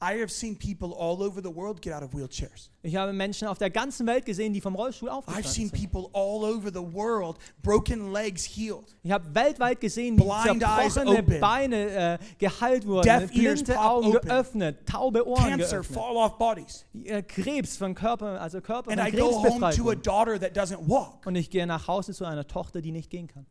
[0.04, 2.72] I have seen people all over the world get out of wheelchairs.
[2.82, 5.80] Ich habe Menschen auf der ganzen Welt gesehen, die vom Rollstuhl I've aufgestanden seen sind.
[5.92, 10.96] people all over the world, broken legs healed, Ich habe weltweit gesehen, wie Blind eyes
[10.96, 11.40] zerbrochene open.
[11.40, 14.22] Beine äh, geheilt wurden, Deaf blinde Augen open.
[14.28, 16.84] geöffnet, taube Ohren cancer geöffnet, fall off bodies.
[17.28, 20.02] Krebs von Körper, also Körper And von I go Krebs home befreit to a wurden.
[20.02, 21.28] daughter that doesn't walk.
[21.28, 23.46] Und ich gehe nach Hause zu einer Tochter, die nicht gehen kann.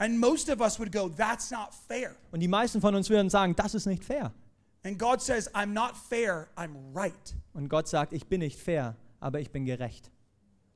[0.00, 2.16] And most of us would go, that's not fair.
[2.32, 4.32] Und die meisten von uns würden sagen, das ist nicht fair.
[4.82, 7.12] And God says, I'm not fair, I'm right.
[7.52, 10.10] Und Gott sagt, ich bin nicht fair, aber ich bin gerecht.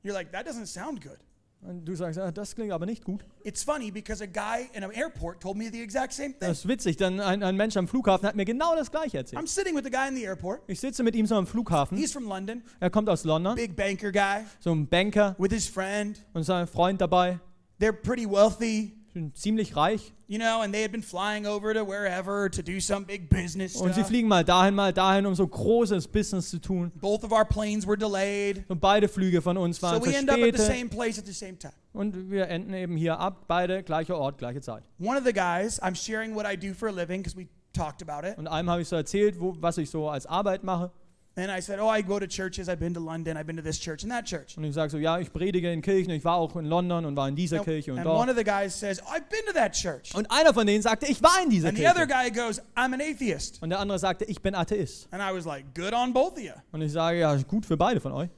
[0.03, 1.17] You're like, that doesn't sound good.
[1.61, 3.25] Und du sagst, ah, das klingt aber nicht gut.
[3.43, 6.41] It's funny because a guy in an airport told me the exact same thing.
[6.41, 9.41] Das ist witzig, denn ein, ein Mensch am Flughafen hat mir genau das gleiche erzählt.
[9.41, 10.61] I'm sitting with the guy in the airport.
[10.67, 11.97] Ich sitze mit ihm so am Flughafen.
[11.97, 15.67] He's from London, Er kommt aus London, big banker guy so ein Banker with his
[15.67, 16.23] friend.
[16.33, 17.39] und sein Freund dabei.
[17.79, 20.11] They're pretty wealthy, Sind ziemlich reich.
[20.27, 23.77] you know, and they had been flying over to wherever to do some big business
[23.77, 26.91] Und sie fliegen mal dahin, mal dahin, um so großes Business zu tun.
[26.99, 28.65] Both of our planes were delayed.
[28.67, 30.79] Und beide Flüge von uns So waren we end up at the verspätet.
[30.79, 31.71] same place at the same time.
[31.93, 34.83] Und wir enden eben hier ab, beide gleicher Ort, gleiche Zeit.
[34.99, 38.01] One of the guys, I'm sharing what I do for a living because we talked
[38.05, 38.37] about it.
[38.37, 40.91] Und einem habe ich so erzählt, wo, was ich so als Arbeit mache.
[41.37, 42.69] And I said, Oh, I go to churches.
[42.69, 43.35] I've been to London.
[43.35, 44.55] I've been to this church and that church.
[44.57, 47.17] Und ich sage so, ja, ich predige in Kirchen, ich war auch in London und
[47.17, 48.29] war in dieser And, Kirche und and one dort.
[48.29, 50.15] of the guys says, I've been to that church.
[50.15, 52.31] Und einer von denen sagte, ich war in dieser And the other Kirche.
[52.31, 53.61] guy goes, I'm an atheist.
[53.61, 55.09] Und der andere sagte, ich bin Atheist.
[55.11, 56.53] And I was like, Good on both of you.
[56.71, 58.29] Und ich sage, ja, gut für beide von euch.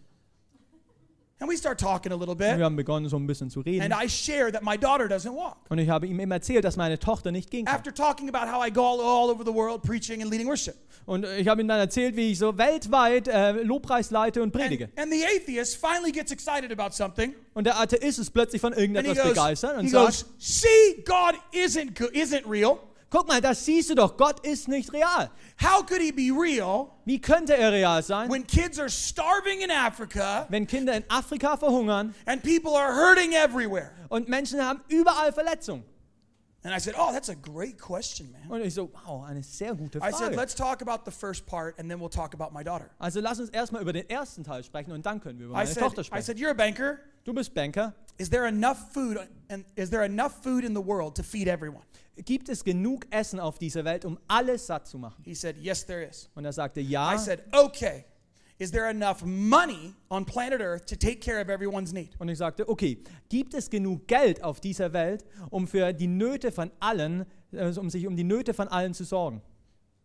[1.39, 2.63] And we start talking a little Und wir bit.
[2.63, 3.91] haben begonnen, so ein bisschen zu And reden.
[3.93, 5.58] I share that my daughter doesn't walk.
[5.69, 7.67] Und ich habe ihm eben erzählt, dass meine Tochter nicht ging.
[7.67, 10.73] After talking about how I go all, over the world preaching and leading worship.
[11.06, 14.63] Und ich habe ihm dann erzählt, wie ich so weltweit äh, Lobpreis leite und And,
[14.63, 14.89] predige.
[14.95, 17.36] and the atheist finally gets excited about something.
[17.54, 20.26] Und der Atheist ist plötzlich von And he irgendetwas goes, begeistert und he sagt, goes,
[20.39, 22.80] See, God isn't, isn't real.
[23.10, 25.30] Guck mal, das siehst du doch, Gott ist nicht real.
[25.62, 29.72] How could he be real Wie könnte er real sein, when kids are starving in
[29.72, 33.91] Africa wenn Kinder in Afrika verhungern and people are hurting everywhere?
[34.10, 35.84] und Menschen haben überall Verletzungen?
[36.63, 38.50] And I said, Oh, that's a great question, man.
[38.50, 40.36] Und ich so, wow, eine sehr gute I said, Frage.
[40.36, 42.89] Let's talk about the first part and then we'll talk about my daughter.
[43.00, 45.58] Also lass uns erstmal über den ersten Teil sprechen und dann können wir über I
[45.60, 46.26] meine said, Tochter I sprechen.
[46.26, 47.00] said, You're a banker.
[47.24, 47.93] Du bist Banker.
[48.17, 51.84] Is there enough food and is there enough food in the world to feed everyone?
[52.25, 55.23] Gibt es genug Essen auf dieser Welt, um alles satt zu machen?
[55.23, 56.30] He said, Yes, there is.
[56.36, 57.13] Und er sagte, ja.
[57.13, 58.06] I said, Okay.
[58.60, 62.19] Is there enough money on planet Earth to take care of everyone's need?
[62.19, 62.97] Und ich sagte, okay,
[63.30, 67.91] gibt es genug Geld auf dieser Welt, um für die Nöte von allen, äh, um
[67.91, 69.43] sich um die Nöte von allen zu sorgen?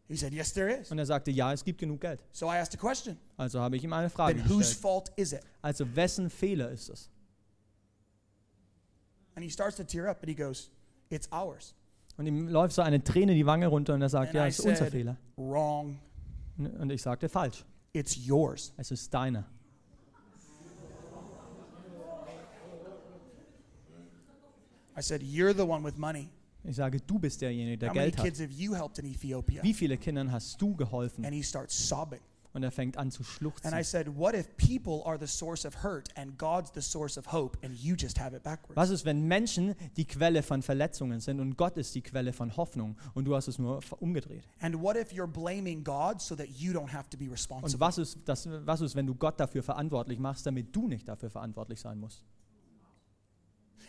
[0.07, 0.91] He said, Yes, there is.
[0.91, 2.23] Und er sagte, ja, es gibt genug Geld.
[2.31, 3.17] So I asked a question.
[3.39, 4.83] Also habe ich ihm eine Frage Then whose gestellt.
[4.83, 5.41] fault is it?
[5.63, 7.09] Also wessen Fehler ist es?
[9.35, 10.71] And he starts to tear up and he goes,
[11.11, 11.75] It's ours.
[12.17, 14.49] Und ihm läuft so eine Träne die Wange runter und er sagt, And ja, I
[14.49, 15.17] es ist unser said, Fehler.
[15.37, 15.99] Wrong.
[16.59, 17.65] Und ich sagte, falsch.
[17.93, 18.73] It's yours.
[18.77, 19.45] Es ist deiner.
[24.97, 26.29] I said, You're the one with money.
[26.65, 28.25] Ich sage, du bist derjenige, der How many Geld hat.
[28.25, 29.63] kids have you helped in Ethiopia?
[29.63, 31.25] Wie viele Kindern hast du geholfen?
[31.25, 32.21] And he starts sobbing.
[32.55, 33.85] Und er fängt an zu And schluchzen.
[33.85, 37.59] Said, What if people are the source of hurt and God's the source of hope
[37.65, 38.77] and you just have it backwards?
[38.77, 42.55] Was ist, wenn Menschen die Quelle von Verletzungen sind und Gott ist die Quelle von
[42.57, 44.45] Hoffnung und du hast es nur umgedreht?
[44.61, 47.81] And what if you're blaming God so that you don't have to be Und responsible?
[47.81, 51.31] was ist, das, was ist, wenn du Gott dafür verantwortlich machst, damit du nicht dafür
[51.31, 52.25] verantwortlich sein musst?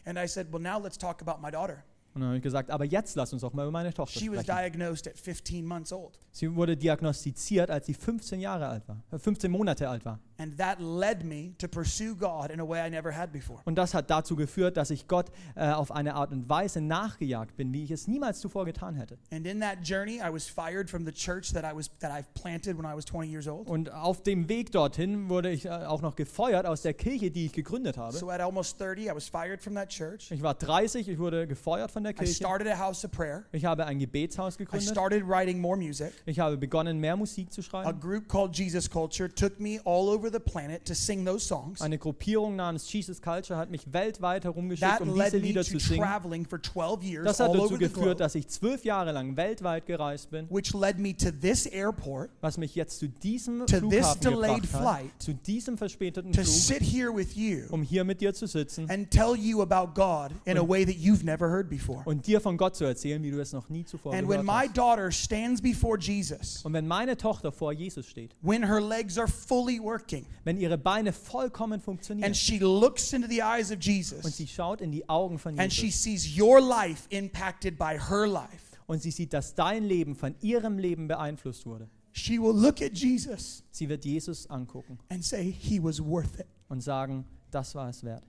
[0.06, 1.84] And I said, Well, now let's talk about my daughter.
[2.14, 4.32] Und dann habe ich gesagt, aber jetzt lass uns auch mal über meine Tochter She
[4.32, 4.74] was sprechen.
[4.74, 6.20] diagnosed at 15 months old.
[6.32, 10.20] Sie wurde diagnostiziert, als sie 15 Jahre alt war, äh, 15 Monate alt war.
[10.38, 13.60] And that led me to pursue God in a way I never had before.
[13.66, 17.56] Und das hat dazu geführt, dass ich Gott äh, auf eine Art und Weise nachgejagt
[17.56, 19.18] bin, wie ich es niemals zuvor getan hätte.
[19.32, 22.24] And in that journey, I was fired from the church that I was that I
[22.34, 23.68] planted when I was 20 years old.
[23.70, 27.46] Und auf dem Weg dorthin wurde ich äh, auch noch gefeuert aus der Kirche, die
[27.46, 28.18] ich gegründet habe.
[28.18, 30.32] So at almost 30, I was fired from that church.
[30.32, 32.34] Ich war 30, ich wurde gefeuert von der I Kirche.
[32.34, 33.44] started a house of prayer.
[33.52, 34.90] Ich habe ein Gebetshaus I gegründet.
[34.90, 36.12] started writing more music.
[36.26, 38.00] Ich habe begonnen, mehr Musik zu A schreiben.
[38.00, 41.82] group called Jesus Culture took me all over the planet to sing those songs.
[41.82, 46.02] Eine Gruppierung namens Jesus Culture hat mich weltweit herumgeschickt, um diese Lieder zu singen.
[46.04, 49.86] traveling for 12 years Das hat dazu over geführt, dass ich zwölf Jahre lang weltweit
[49.86, 54.22] gereist bin, which led me to this airport was mich jetzt zu diesem To Flughafen
[54.22, 58.04] delayed gebracht hat, flight, zu diesem verspäteten to Flug, sit here with you um hier
[58.04, 61.50] mit dir zu sitzen and tell you about God in a way that you've never
[61.50, 62.02] heard before.
[62.06, 64.46] und dir von Gott zu erzählen, wie du es noch nie zuvor And when gehört
[64.46, 64.78] my hast.
[64.78, 69.28] daughter stands before Jesus, Und wenn meine Tochter vor Jesus steht, when her legs are
[69.28, 70.13] fully working,
[70.44, 74.48] wenn ihre Beine vollkommen funktionieren and she looks into the eyes of und Jesus, sie
[74.48, 78.78] schaut in die Augen von and she Jesus sees your life impacted by her life,
[78.88, 82.94] und sie sieht, dass dein Leben von ihrem Leben beeinflusst wurde, she will look at
[82.98, 86.48] Jesus sie wird Jesus angucken and say, He was worth it.
[86.70, 88.24] und sagen, das war es wert.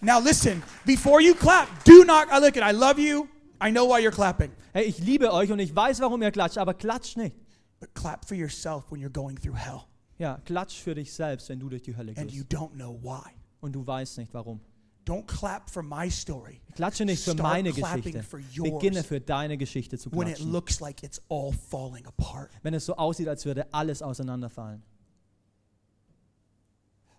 [0.00, 3.28] Now, listen, before you clap, do not, I look at, I love you.
[3.60, 6.58] I know why you're clapping, Hey, ich liebe euch und ich weiß, warum ihr klatscht,
[6.58, 7.34] aber klatscht nicht.
[7.80, 9.84] but clap for yourself when you're going through hell
[10.18, 13.00] Ja, klatsch für dich selbst, wenn du durch die Hölle and you gehst don't know
[13.02, 13.30] why.
[13.60, 14.60] und du weißt nicht warum.
[15.06, 18.22] Don't clap for my story Klatsche nicht für Start meine clapping Geschichte.
[18.22, 18.70] for yours.
[18.72, 20.52] Beginne für deine Geschichte zu when it klatschen.
[20.52, 22.50] looks like it's all falling apart.
[22.62, 24.82] Wenn es so aussieht, als würde alles auseinanderfallen.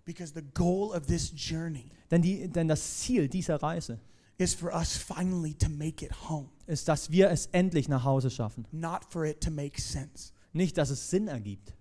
[0.05, 3.99] Because the goal of this journey Denn, die, denn das Ziel dieser Reise
[4.37, 8.29] is for us finally to make it home, ist, dass wir es endlich nach Hause
[8.31, 8.65] schaffen.
[8.71, 10.31] not for it to make sense.
[10.53, 11.73] Nicht, dass es Sinn ergibt.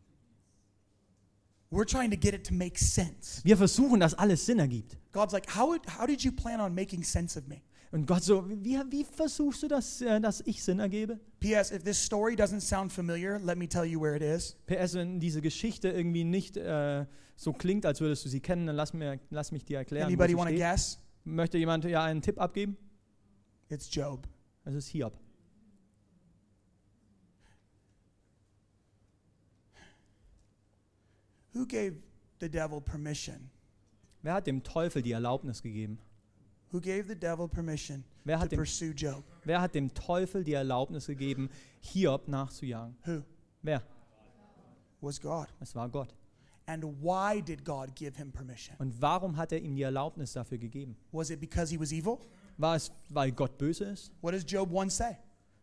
[1.70, 3.42] We're trying to get it to make sense.
[3.44, 4.96] Wir versuchen, dass alles Sinn ergibt.
[5.12, 7.60] God's like, how, how did you plan on making sense of me?
[7.90, 11.18] Und Gott so, wie, wie versuchst du das, äh, dass ich Sinn ergebe?
[11.40, 11.72] P.S.
[11.72, 14.56] If this story doesn't sound familiar, let me tell you where it is.
[14.66, 17.06] PS, wenn diese Geschichte irgendwie nicht äh,
[17.36, 20.04] so klingt, als würdest du sie kennen, dann lass, mir, lass mich dir erklären.
[20.04, 20.98] Wo Anybody want to guess?
[21.24, 22.76] Möchte jemand ja einen Tipp abgeben?
[23.70, 24.26] It's Job.
[24.64, 25.18] Es ist Hiob.
[31.54, 31.96] Who gave
[32.40, 33.50] the devil permission?
[34.22, 35.98] Wer hat dem Teufel die Erlaubnis gegeben?
[36.70, 39.24] Who gave the devil permission Wer to hat dem, pursue Job?
[39.44, 41.48] wer hat dem Teufel die Erlaubnis gegeben,
[41.80, 42.96] Hiob nachzujagen?
[43.04, 43.22] Who?
[43.62, 43.82] Wer?
[45.00, 45.48] Was God.
[45.60, 46.14] Es war Gott.
[46.66, 48.76] And why did God give him permission?
[48.78, 50.96] Und warum hat er ihm die Erlaubnis dafür gegeben?
[51.12, 52.18] Was it because he was evil?
[52.58, 54.12] War es, weil Gott böse ist?
[54.20, 55.16] What does Job 1 say?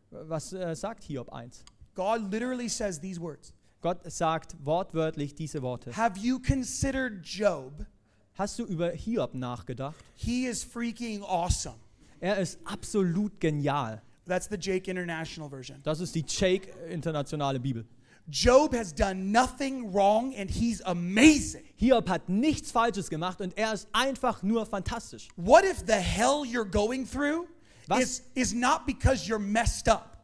[0.09, 1.63] Was äh, sagt Hiob 1?
[1.93, 3.53] God literally says these words
[3.85, 5.95] Gott sagt wortwörtlich diese Worte.
[5.95, 7.85] Have you considered Job?
[8.33, 9.95] Hast du über Hiob nachgedacht?
[10.15, 11.75] He is freaking awesome.
[12.19, 14.01] Er ist absolut genial.
[14.25, 15.83] That's the Jake International version.
[15.83, 17.85] Das ist die Jake internationale Bibel.
[18.27, 21.61] Job has done nothing wrong and he's amazing.
[21.75, 25.27] Hiob hat nichts Falsches gemacht und er ist einfach nur fantastisch.
[25.35, 27.45] What if the hell you're going through
[27.85, 27.99] Was?
[28.01, 30.14] is, is not because you're messed up?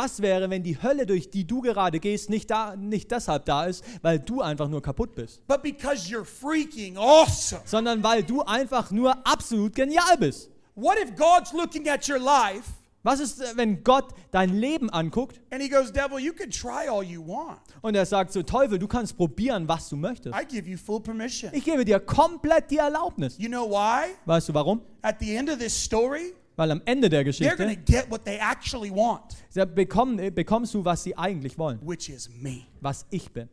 [0.00, 3.64] Was wäre, wenn die Hölle, durch die du gerade gehst, nicht, da, nicht deshalb da
[3.64, 7.62] ist, weil du einfach nur kaputt bist, but because you're freaking awesome.
[7.64, 10.50] sondern weil du einfach nur absolut genial bist?
[10.76, 12.68] What if God's looking at your life
[13.02, 16.88] Was ist, äh, wenn Gott dein Leben anguckt and he goes, Devil, you can try
[16.88, 17.58] all you want.
[17.82, 20.32] und er sagt so, Teufel, du kannst probieren, was du möchtest.
[20.32, 21.50] I give you full permission.
[21.52, 23.36] Ich gebe dir komplett die Erlaubnis.
[23.36, 24.14] You know why?
[24.26, 24.80] Weißt du warum?
[25.02, 28.36] At the end of this story, Weil am Ende der they're Geschichte get what they
[28.36, 29.36] actually want,
[29.76, 32.66] bekommen, äh, bekommst du, was sie eigentlich wollen, which is me.
[32.80, 33.48] was ich bin.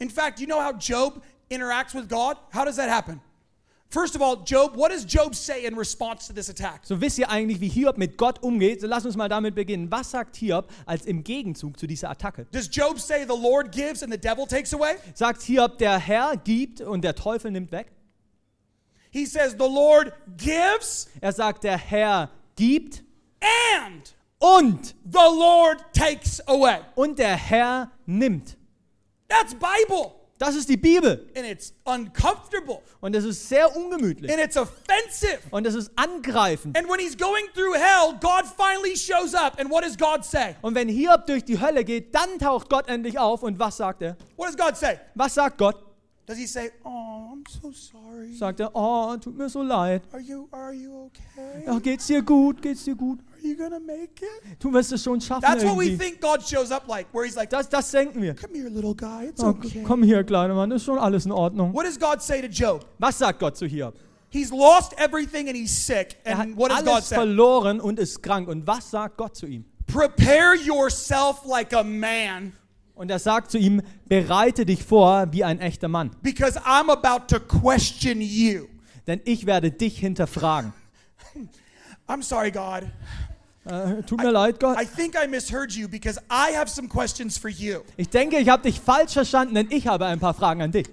[0.00, 2.36] In fact, you know how Job interacts with God?
[2.52, 3.20] How does that happen?
[3.90, 6.80] First of all, Job, what does Job say in response to this attack?
[6.82, 8.80] So wisst ihr eigentlich, wie Hiob mit Gott umgeht?
[8.80, 9.88] So lass uns mal damit beginnen.
[9.88, 12.46] Was sagt Hiob als im Gegenzug zu dieser Attacke?
[12.50, 14.96] Does Job say the Lord gives and the devil takes away?
[15.14, 17.92] Sagt Hiob, der Herr gibt und der Teufel nimmt weg?
[19.12, 23.02] He says the Lord gives Er sagt, der Herr gibt
[23.86, 26.78] and und the Lord takes away.
[26.94, 28.56] und der Herr nimmt.
[29.28, 30.12] That's Bible.
[30.38, 35.38] Das ist die Bibel And it's uncomfortable und es ist sehr ungemütlich and it's offensive.
[35.50, 36.76] und es ist angreifend.
[36.76, 39.60] And when he's going through hell, God finally shows up.
[39.60, 40.56] And what does God say?
[40.62, 44.02] Und wenn Hiob durch die Hölle geht, dann taucht Gott endlich auf und was sagt
[44.02, 44.16] er?
[44.36, 44.98] What does God say?
[45.14, 45.76] Was sagt Gott?
[46.24, 48.34] Does he say, "Oh, I'm so sorry.
[48.36, 50.02] Sagt er, oh, tut mir so leid.
[50.12, 51.64] Are you are you okay?
[51.66, 52.62] Ja, geht's dir gut?
[52.62, 53.18] Geht's dir gut?
[53.18, 55.96] Are you going to make it?" Du wirst es schon schaffen That's what we irgendwie.
[55.98, 58.34] think God shows up like, where he's like, Das, das denken wir.
[58.36, 59.26] "Come here, little guy.
[59.30, 61.74] It's Oh, okay." komm hier, kleiner Mann, ist schon alles in Ordnung.
[61.74, 62.84] What does God say to Job?
[63.00, 63.94] Was sagt Gott zu Hiob?
[64.30, 66.16] He's lost everything and he's sick.
[66.24, 67.16] Er hat And what does God alles say?
[67.16, 68.48] verloren und ist krank.
[68.48, 69.64] Und was sagt Gott zu ihm?
[69.88, 72.52] Prepare yourself like a man
[72.94, 77.26] Und er sagt zu ihm, bereite dich vor wie ein echter Mann, because I'm about
[77.28, 78.66] to question you.
[79.06, 80.72] denn ich werde dich hinterfragen.
[82.08, 82.84] I'm sorry, God.
[83.64, 84.76] Äh, tut mir leid, Gott.
[84.80, 87.80] I think I misheard you because I have some questions for you.
[87.96, 90.88] Ich denke, ich habe dich falsch verstanden, denn ich habe ein paar Fragen an dich.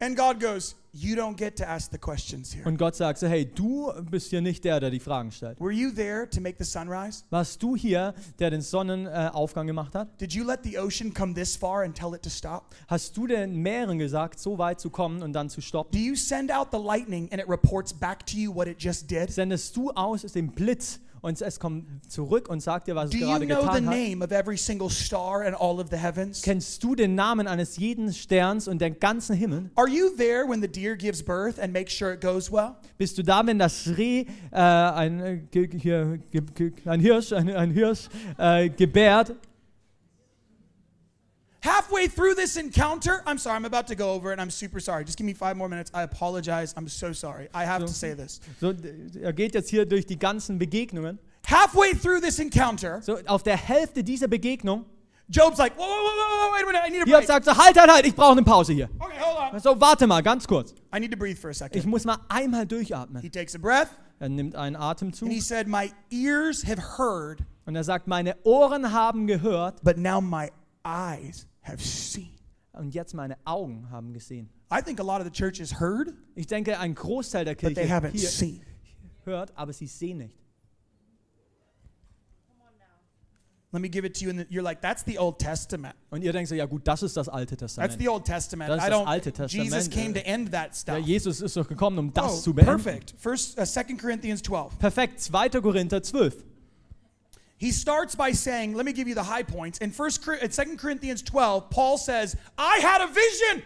[0.00, 2.66] And God goes, You don't get to ask the questions here.
[2.66, 5.60] Und Gott sagt so, hey, du bist hier nicht der, der die Fragen stellt.
[5.60, 7.22] Were you there to make the sunrise?
[7.30, 10.20] Warst du hier, der den Sonnenaufgang gemacht hat?
[10.20, 12.74] Did you let the ocean come this far and tell it to stop?
[12.88, 15.92] Hast du den Meeren gesagt, so weit zu kommen und dann zu stoppen?
[15.92, 19.08] Do you send out the lightning and it reports back to you what it just
[19.08, 19.30] did?
[19.30, 23.18] Sendest du aus den Blitz und es kommt zurück und sagt dir, was es Do
[23.18, 23.94] you gerade know getan hat?
[23.94, 26.42] name of every single star and all of the heavens?
[26.42, 29.70] Kennst du den Namen eines jeden Sterns und den ganzen Himmel?
[29.76, 32.76] Are you there when the deer gives birth and makes sure it goes well?
[32.98, 37.32] Bist du da, wenn das Reh, äh, ein, äh, ge, hier, ge, ge, ein Hirsch,
[37.32, 38.08] ein, ein Hirsch
[38.38, 39.34] äh, gebärt?
[41.62, 44.38] Halfway through this encounter, I'm sorry, I'm about to go over it.
[44.38, 45.04] I'm super sorry.
[45.04, 45.90] Just give me five more minutes.
[45.92, 46.72] I apologize.
[46.76, 47.48] I'm so sorry.
[47.52, 48.40] I have to say this.
[48.60, 48.72] So,
[49.20, 51.18] er geht jetzt hier durch die ganzen Begegnungen.
[51.46, 54.86] Halfway through this encounter, So, auf der Hälfte dieser Begegnung,
[55.28, 57.26] Job's like, whoa, whoa, whoa, whoa, wait a minute, I need a break.
[57.26, 58.88] sagt so, halt, halt, halt, ich brauche eine Pause hier.
[58.98, 59.60] Okay, hold on.
[59.60, 60.74] So, warte mal, ganz kurz.
[60.94, 61.76] I need to breathe for a second.
[61.76, 63.22] Ich muss mal einmal durchatmen.
[63.22, 63.88] He takes a breath
[64.18, 68.36] Er nimmt einen Atemzug and he said, My ears have heard, und er sagt, meine
[68.44, 70.50] Ohren haben gehört but now my
[70.84, 72.30] eyes have seen.
[72.72, 74.48] und jetzt meine Augen haben gesehen.
[74.72, 77.74] I think a lot of the church has heard, Ich denke, ein Großteil der but
[77.74, 78.62] they Kirche haven't hier seen.
[79.24, 80.36] hört, aber sie sehen nicht.
[83.72, 85.94] Let me give it to you, and you're like, That's the Old Testament.
[86.10, 88.00] Und ihr denkt so, ja gut, das ist das Alte That's Testament.
[88.00, 88.68] the Old Testament.
[88.68, 89.06] Das ist I das don't.
[89.06, 91.06] Alte Testament, Jesus came to end that Ja, stuff.
[91.06, 92.82] Jesus ist doch gekommen, um das Oh, zu beenden.
[92.82, 93.14] perfect.
[93.16, 94.76] First, uh, 2 Corinthians 12.
[94.76, 95.48] Perfekt, 2.
[95.60, 96.44] Korinther 12.
[97.60, 99.78] He starts by saying, let me give you the high points.
[99.80, 103.62] In First, Cor- in 2 Corinthians 12, Paul says, I had a vision.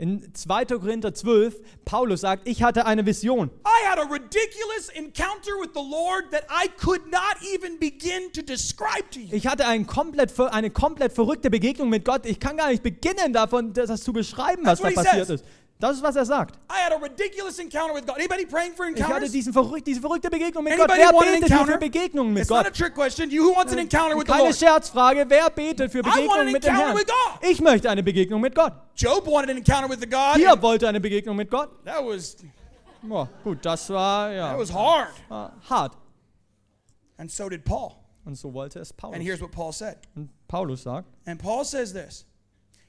[0.00, 0.78] In 2.
[0.78, 3.50] Korinther 12, Paulus sagt, ich hatte eine Vision.
[3.64, 8.42] I had a ridiculous encounter with the Lord that I could not even begin to
[8.42, 9.28] describe to you.
[9.32, 12.26] Ich hatte ein komplett, eine komplett verrückte Begegnung mit Gott.
[12.26, 15.40] Ich kann gar nicht beginnen davon, das, zu beschreiben, was That's da passiert says.
[15.40, 15.44] ist.
[15.80, 16.58] Das ist, was er sagt.
[18.96, 20.90] Ich hatte diesen verrück diese verrückte Begegnung mit Gott.
[20.90, 22.66] Anybody Wer want an betet für Begegnungen mit It's Gott?
[24.26, 24.52] Keine?
[24.52, 25.24] Scherzfrage.
[25.28, 26.98] Wer betet für Begegnungen mit dem Herrn?
[27.42, 28.72] Ich möchte eine Begegnung mit Gott.
[28.96, 29.64] Job and
[30.62, 31.70] wollte eine Begegnung mit Gott.
[31.84, 32.36] That was
[33.08, 35.08] Ja, gut, das war ja that was hard.
[35.28, 35.96] war hart.
[37.18, 37.92] And so did Paul.
[38.24, 39.14] Und so wollte es Paulus.
[39.14, 39.98] And here's what Paul said.
[40.16, 42.24] Und Paulus sagt, And Paul says this.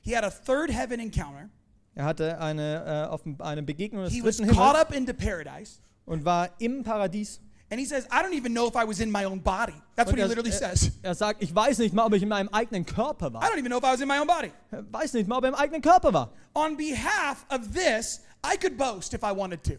[0.01, 1.49] He had a third heaven encounter.
[1.95, 5.13] Er hatte eine, äh, auf eine Begegnung des He was dritten caught Himmels up into
[5.13, 5.79] paradise.
[6.05, 7.39] und war im Paradies.
[7.71, 9.73] And he says, I don't even know if I was in my own body.
[9.95, 10.91] That's Und what he er, literally er, says.
[11.03, 13.43] er sagt, ich weiß nicht mal, ob ich in meinem eigenen Körper I war.
[13.43, 14.51] don't even know if I was in my own body.
[14.71, 16.33] Er weiß nicht mal, ob er im eigenen Körper war.
[16.55, 19.73] On behalf of this, I could boast if I wanted to.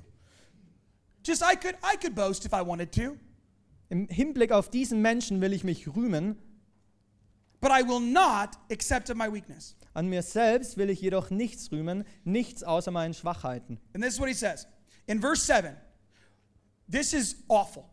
[1.27, 3.17] Just I could I could boast if I wanted to,
[3.89, 6.37] Im Hinblick auf diesen Menschen will ich mich rühmen.
[7.61, 9.75] But I will not accept of my weakness.
[9.95, 13.79] An mir selbst will ich jedoch nichts rühmen, nichts außer meinen Schwachheiten.
[13.95, 14.67] And this is what he says.
[15.07, 15.77] In verse 7.
[16.89, 17.85] This is awful.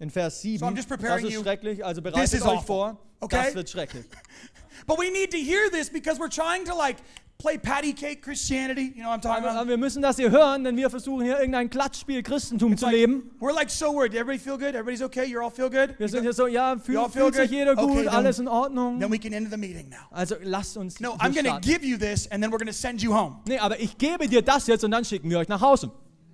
[0.00, 2.48] In Vers 7, So I'm just das preparing ist schrecklich, also This bereitet is euch
[2.58, 2.66] awful.
[2.66, 3.44] vor, Okay?
[3.46, 4.04] das wird schrecklich.
[4.86, 6.96] But we need to hear this because we're trying to like
[7.44, 8.92] play patty cake Christianity.
[8.96, 9.68] You know what I'm talking about?
[9.68, 13.30] wir müssen das hier hören, denn wir versuchen hier irgendein Klatschspiel Christentum zu Like, leben.
[13.40, 14.14] we're like so worried.
[14.14, 14.74] Everybody feel good?
[14.74, 15.24] Everybody's okay?
[15.26, 15.98] You're all feel good?
[15.98, 17.58] Wir sind hier so, ja, fühl, fühlt sich good?
[17.58, 18.98] jeder gut, Okay, then- alles in Ordnung.
[18.98, 20.06] Then we can end the meeting now.
[20.10, 22.72] Also lasst uns No, I'm going to give you this and then we're going to
[22.72, 25.48] send you home Nee, aber ich gebe dir das jetzt und dann schicken wir euch
[25.48, 25.90] nach Hause.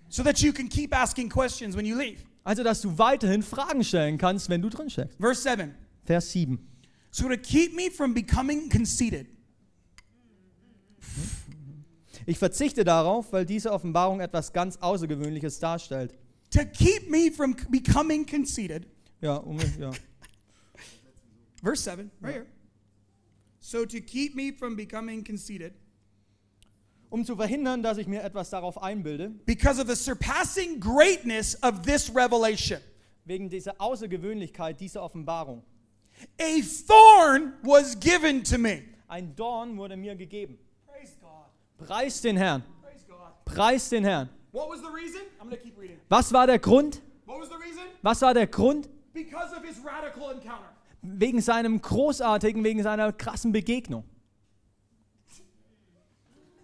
[0.08, 2.18] so that you can keep asking questions when you leave.
[2.44, 5.18] Also, dass du weiterhin Fragen stellen kannst, wenn du drin steckst.
[5.20, 5.74] Verse 7.
[6.04, 6.58] Vers 7.
[7.10, 9.26] So to keep me from becoming conceited.
[12.30, 16.14] Ich verzichte darauf, weil diese Offenbarung etwas ganz Außergewöhnliches darstellt.
[16.52, 18.86] To keep me from becoming conceited.
[19.20, 19.90] Ja, um, ja.
[21.60, 22.46] Verse 7, right here.
[23.58, 25.74] So to keep me from becoming conceited
[27.08, 31.82] um zu verhindern, dass ich mir etwas darauf einbilde, because of the surpassing greatness of
[31.82, 32.78] this revelation.
[33.24, 35.64] wegen dieser Außergewöhnlichkeit dieser Offenbarung.
[36.40, 38.84] A thorn was given to me.
[39.08, 40.60] Ein Dorn wurde mir gegeben.
[41.86, 42.62] Preis den Herrn.
[43.44, 44.28] Preis den Herrn.
[44.52, 45.20] What was the reason?
[45.40, 45.98] I'm going to keep reading.
[46.08, 47.00] Was war der Grund?
[47.26, 47.84] What was the reason?
[48.02, 48.88] Was war der Grund?
[49.12, 50.68] Because of his radical encounter.
[51.02, 54.04] Wegen seinem großartigen, wegen seiner krassen Begegnung.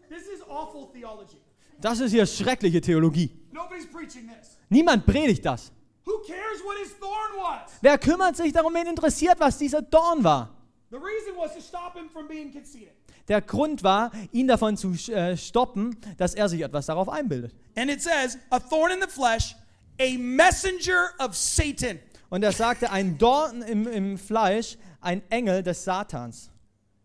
[0.08, 1.38] This is awful theology.
[1.80, 3.30] Das ist hier schreckliche Theologie.
[3.52, 4.58] Nobody's preaching this.
[4.68, 5.72] Niemand predigt das.
[6.04, 7.72] Who cares what his thorn was?
[7.80, 10.50] Wer kümmert sich darum, wen interessiert, was dieser Dorn war?
[10.90, 12.95] The reason was to stop him from being conceited.
[13.29, 17.55] Der Grund war, ihn davon zu äh, stoppen, dass er sich etwas darauf einbildet.
[17.77, 19.57] And it says, a thorn in the flesh,
[20.01, 21.99] a messenger of Satan.
[22.29, 26.51] Und er sagte, ein Dorn im, im Fleisch, ein Engel des Satans,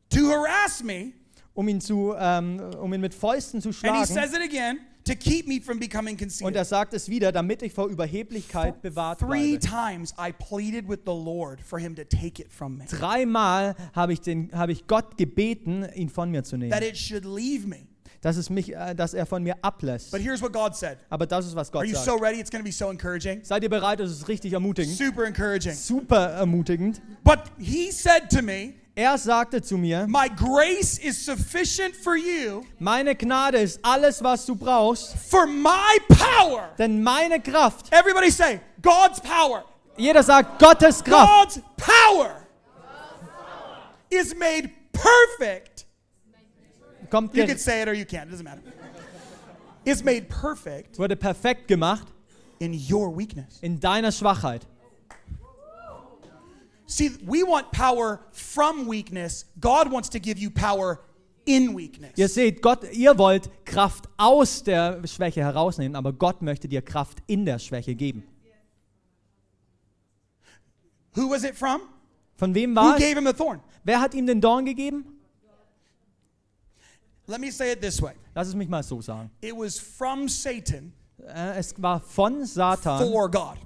[0.09, 1.13] to harass me,
[1.53, 4.05] um ihn, zu, ähm, um ihn mit Fäusten zu and he schlagen.
[4.05, 6.55] says it again, to keep me from becoming Und conceited.
[6.55, 9.59] er sagt es wieder, damit ich vor Überheblichkeit bewahrt Three bleibe.
[9.59, 14.13] times I pleaded with the Lord for him to take it from me, Dreimal habe
[14.13, 16.83] ich, den- habe ich Gott gebeten, ihn von mir zu that nehmen.
[16.83, 17.87] it should leave me.
[18.21, 20.11] Dass, es mich, äh, dass er von mir ablässt.
[20.11, 20.99] But here's what God said.
[21.09, 22.05] Aber das ist, was Are Gott you sagt.
[22.05, 22.39] so ready?
[22.39, 23.43] It's going to be so encouraging.
[23.43, 23.99] Seid ihr bereit?
[23.99, 24.95] Das ist richtig ermutigend.
[24.95, 25.73] Super encouraging.
[25.73, 27.01] Super ermutigend.
[27.23, 32.63] But he said to me, Er sagte zu mir, My grace is sufficient for you,
[32.77, 36.71] meine Gnade ist alles, was du brauchst, for my power.
[36.77, 39.63] denn meine Kraft, Everybody say, God's power.
[39.97, 42.45] jeder sagt Gottes Kraft, God's power
[44.09, 45.85] is made perfect.
[47.09, 48.61] kommt You can say it or you can't, it doesn't matter.
[49.85, 52.07] It's made perfect wurde perfekt gemacht
[52.59, 53.57] in your weakness.
[53.61, 54.67] in deiner Schwachheit.
[56.91, 59.45] See, we want power from weakness.
[59.61, 60.99] God wants to give you power
[61.45, 62.11] in weakness.
[62.17, 67.19] Ihr seht, Gott, ihr wollt Kraft aus der Schwäche herausnehmen, aber Gott möchte dir Kraft
[67.27, 68.23] in der Schwäche geben.
[71.15, 71.81] Who was it from?
[72.35, 73.01] Von wem Who war es?
[73.01, 73.61] gave him the thorn?
[73.85, 75.05] Wer hat ihm den Dorn gegeben?
[77.27, 78.13] Let me say it this way.
[78.35, 79.29] Lass es mich mal so sagen.
[79.41, 80.91] It was from Satan
[81.25, 83.57] Äh, Es war von Satan for God.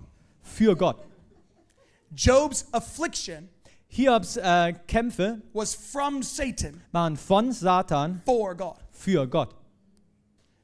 [0.43, 0.97] für Gott.
[2.13, 3.49] Job's affliction
[3.87, 8.77] Hiobs äh, Kämpfe was from Satan waren von Satan for God.
[8.91, 9.55] für Gott.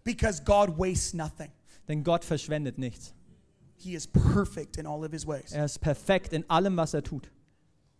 [0.03, 1.51] Because God wastes nothing.
[1.87, 3.13] Denn Gott verschwendet nichts.
[3.77, 5.51] He is perfect in all of his ways.
[5.51, 7.29] Er ist perfekt in allem, was er tut.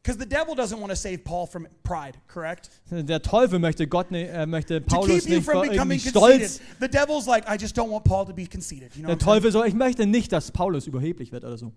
[0.04, 2.72] Because the devil doesn't want to save Paul from pride, correct?
[2.90, 6.60] Der Teufel möchte Gott, ne- äh, möchte Paulus nicht irgendwie stolz.
[6.80, 8.96] The devil's like, I just don't want Paul to be conceited.
[8.96, 9.20] You know Der?
[9.20, 11.72] Teufel so, ich möchte nicht, dass Paulus überheblich wird oder so.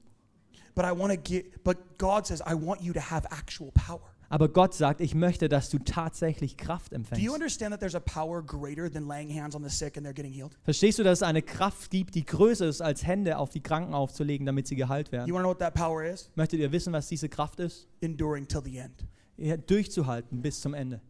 [0.74, 4.00] But I want to get, but God says, I want you to have actual power.
[4.30, 7.28] Aber Gott sagt, ich möchte, dass du tatsächlich Kraft Do you empfängst.
[7.30, 10.32] understand that there's a power greater than laying hands on the sick and they're getting
[10.32, 10.56] healed?
[10.64, 13.94] Verstehst du, dass es eine Kraft gibt, die größer ist, als Hände auf die Kranken
[13.94, 15.32] aufzulegen, damit sie geheilt You werden?
[15.32, 16.30] want to know what that power is?
[16.34, 17.86] Möchtet ihr wissen, was diese Kraft ist?
[18.00, 19.04] Enduring till the end.
[19.36, 21.00] Ja, Durchzuhalten bis zum Ende.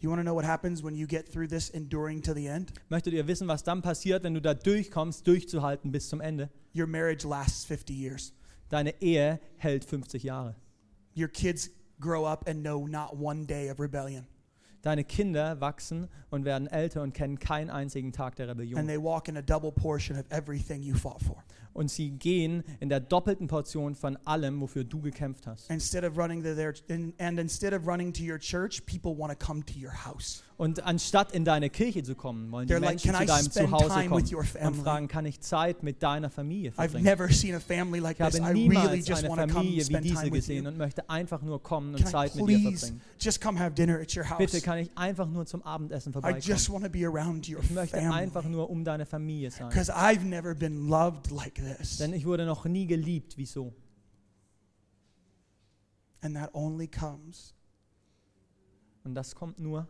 [0.00, 2.72] You want to know what happens when you get through this enduring till the end?
[2.88, 6.50] Möchtet ihr wissen, was dann passiert, wenn du da durchkommst, durchzuhalten bis zum Ende?
[6.72, 8.32] Your marriage lasts 50 years.
[8.68, 10.54] Deine Ehe hält 50 Jahre.
[11.16, 14.28] Your kids grow up and know not one day of rebellion.
[14.82, 18.86] Deine Kinder wachsen und werden älter und kennen keinen einzigen Tag der And Rebellion.
[18.86, 21.42] they walk in a double portion of everything you fought for.
[21.78, 25.70] Und sie gehen in der doppelten Portion von allem, wofür du gekämpft hast.
[25.70, 29.32] Instead of running to their and, and instead of running to your church, people want
[29.32, 30.42] to come to your house.
[30.56, 33.32] Und anstatt in deine Kirche zu kommen, wollen die They're like, Menschen "Can I zu
[33.32, 37.04] deinem Zuhause kommen und family?" fragen, kann ich Zeit mit deiner Familie I've verbringen?
[37.04, 39.88] never seen a family like Ich habe really niemals just eine want to come Familie
[39.88, 43.00] wie diese gesehen und möchte einfach nur kommen und Can Zeit mit dir verbringen.
[43.20, 44.38] just come have dinner at your house?
[44.38, 46.42] Bitte kann ich einfach nur zum Abendessen I vorbeikommen.
[46.42, 48.56] Ich möchte einfach family.
[48.56, 49.68] nur um deine Familie sein.
[49.68, 51.67] Because I've never been loved like this.
[51.98, 53.36] Denn ich wurde noch nie geliebt.
[53.36, 53.72] Wieso?
[56.20, 57.54] And that only comes
[59.04, 59.88] Und das kommt nur,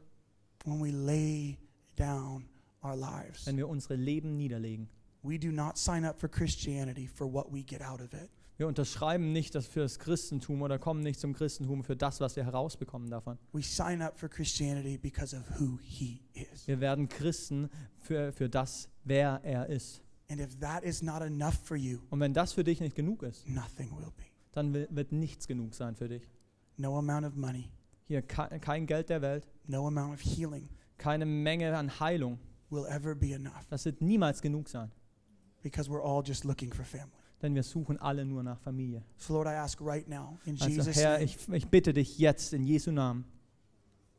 [0.64, 1.58] when we lay
[1.96, 2.48] down
[2.84, 3.46] our lives.
[3.46, 4.88] wenn wir unsere Leben niederlegen.
[5.22, 8.30] We do not sign up for Christianity for what we get out of it.
[8.56, 12.34] Wir unterschreiben nicht das für das Christentum oder kommen nicht zum Christentum für das, was
[12.36, 13.38] wir herausbekommen davon.
[13.52, 16.66] We sign up for Christianity because of who He is.
[16.66, 17.70] Wir werden Christen
[18.00, 20.02] für, für das, wer er ist.
[20.30, 23.22] And if that is not enough for you, Und wenn das für dich nicht genug
[23.22, 24.24] ist, nothing will be.
[24.52, 26.22] dann wi- wird nichts genug sein für dich.
[26.76, 27.70] No amount of money,
[28.06, 30.68] Hier ke- kein Geld der Welt, no amount of healing
[30.98, 32.38] keine Menge an Heilung.
[32.70, 34.90] will ever be enough Das wird niemals genug sein.
[35.62, 37.10] because we're all just looking for family.
[37.40, 39.02] Denn wir suchen alle nur nach Familie.
[39.16, 42.18] So, Lord, I ask right now, in Also Jesus' Herr, name, ich, ich bitte dich
[42.18, 43.24] jetzt in Jesu Namen,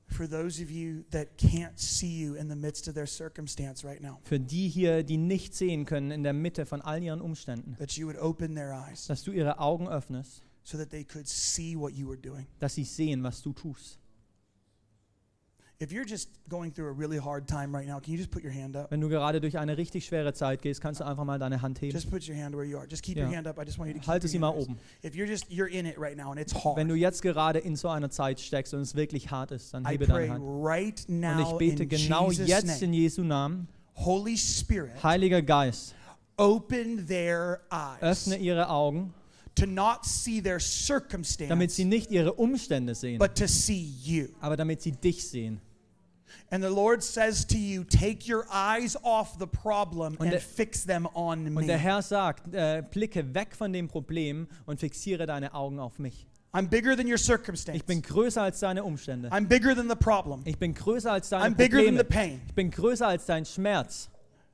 [0.10, 4.02] for those of you that can't see you in the midst of their circumstance right
[4.02, 7.76] now, für die hier, die nicht sehen können in der Mitte von all ihren Umständen,
[7.78, 11.28] that you would open their eyes dass du ihre Augen öffnest, so that they could
[11.28, 12.48] see what you were doing.
[12.60, 14.00] dass sie sehen, was du tust.
[15.82, 15.88] Wenn
[19.02, 21.94] du gerade durch eine richtig schwere Zeit gehst, kannst du einfach mal deine Hand heben.
[21.96, 22.86] Just put your hand where you are.
[22.86, 23.26] Just keep Ja.
[23.26, 23.58] your hand up.
[23.58, 24.78] I just want you to keep Halte sie mal oben.
[25.06, 27.60] If you're just you're in it right now and it's hard, Wenn du jetzt gerade
[27.60, 30.44] in so einer Zeit steckst und es wirklich hart ist, dann hebe deine Hand.
[30.44, 35.42] right Und now ich bete genau Jesus' jetzt name, in Jesu Namen, Holy Spirit, Heiliger
[35.42, 35.96] Geist,
[36.36, 39.14] open their eyes öffne ihre Augen,
[39.56, 44.28] to not see their damit circumstance, sie nicht ihre Umstände sehen, but to see you.
[44.42, 45.62] aber damit sie dich sehen.
[46.52, 50.40] And the Lord says to you, take your eyes off the problem Und and der-
[50.40, 51.84] fix them on Und der me.
[51.84, 56.26] Herr sagt, äh, blicke weg von dem Problem und fixiere deine Augen auf mich.
[56.52, 57.78] I'm bigger than your circumstance.
[57.78, 59.30] Ich bin größer als deine Umstände.
[59.30, 60.42] I'm bigger than the problem.
[60.46, 61.98] Ich bin größer als deine I'm bigger than Probleme.
[62.00, 62.42] the pain.
[62.48, 64.10] Ich bin größer als dein Schmerz.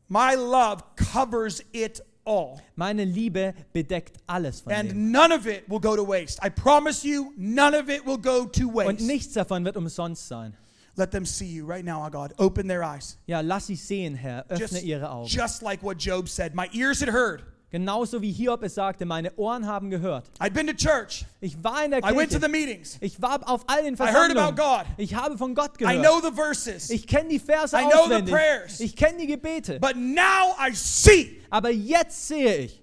[0.09, 2.57] My love covers it all.
[2.75, 4.79] Meine Liebe bedeckt alles von dem.
[4.89, 6.37] And none of it will go to waste.
[6.45, 9.03] I promise you, none of it will go to Und waste.
[9.07, 10.53] nichts davon wird umsonst sein.
[10.97, 12.33] Let them see you right now, oh God.
[12.39, 13.17] Open their eyes.
[13.27, 14.45] Ja, lass sie sehen, Herr.
[14.49, 15.27] Öffne Just, ihre Augen.
[15.27, 16.55] just like what Job said.
[16.55, 17.43] My ears had heard.
[17.71, 20.29] Genauso wie Hiob es sagte, meine Ohren haben gehört.
[20.39, 21.25] I'd been to church.
[21.41, 22.13] Ich war in der Kirche.
[22.13, 22.97] I went to the meetings.
[23.01, 24.85] Ich war auf all den I heard about God.
[24.97, 25.97] Ich habe von Gott gehört.
[25.97, 26.89] I know the verses.
[26.89, 28.79] Ich kenne die Verse I know the prayers.
[28.79, 29.79] Ich kenne die Gebete.
[29.81, 31.41] But now I see.
[31.49, 32.81] Aber jetzt sehe ich.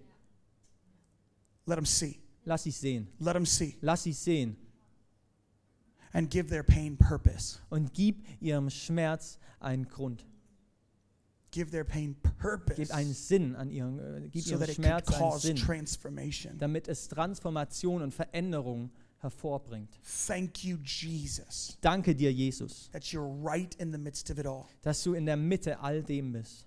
[1.64, 2.18] Let them see.
[2.44, 3.08] Lass sie sehen.
[3.18, 3.78] Let them see.
[3.80, 4.56] Lass sie sehen.
[6.12, 7.58] And give their pain purpose.
[7.70, 10.26] Und gib ihrem Schmerz einen Grund.
[11.50, 12.76] Give their pain purpose.
[12.76, 16.58] Gib einen Sinn an ihren, äh, gib so ihrem Schmerz einen Sinn, transformation.
[16.58, 19.98] damit es Transformation und Veränderung hervorbringt.
[20.26, 24.64] Thank you, Jesus, Danke dir, Jesus, that you're right in the midst of it all.
[24.82, 26.66] dass du in der Mitte all dem bist.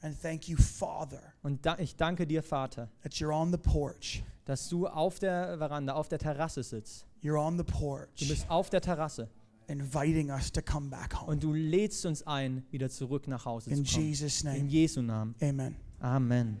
[0.00, 4.24] And thank you, Father, Und da, ich danke dir, Vater, that you're on the porch.
[4.46, 7.06] dass du auf der Veranda, auf der Terrasse sitzt.
[7.22, 9.28] You're on the Du porch, bist auf der Terrasse
[9.68, 11.30] inviting us to come back home.
[11.30, 14.06] und du lädst uns ein, wieder zurück nach Hause In zu kommen.
[14.06, 15.34] Jesus' In name, Jesu Namen.
[15.40, 15.76] amen.
[16.00, 16.60] Amen.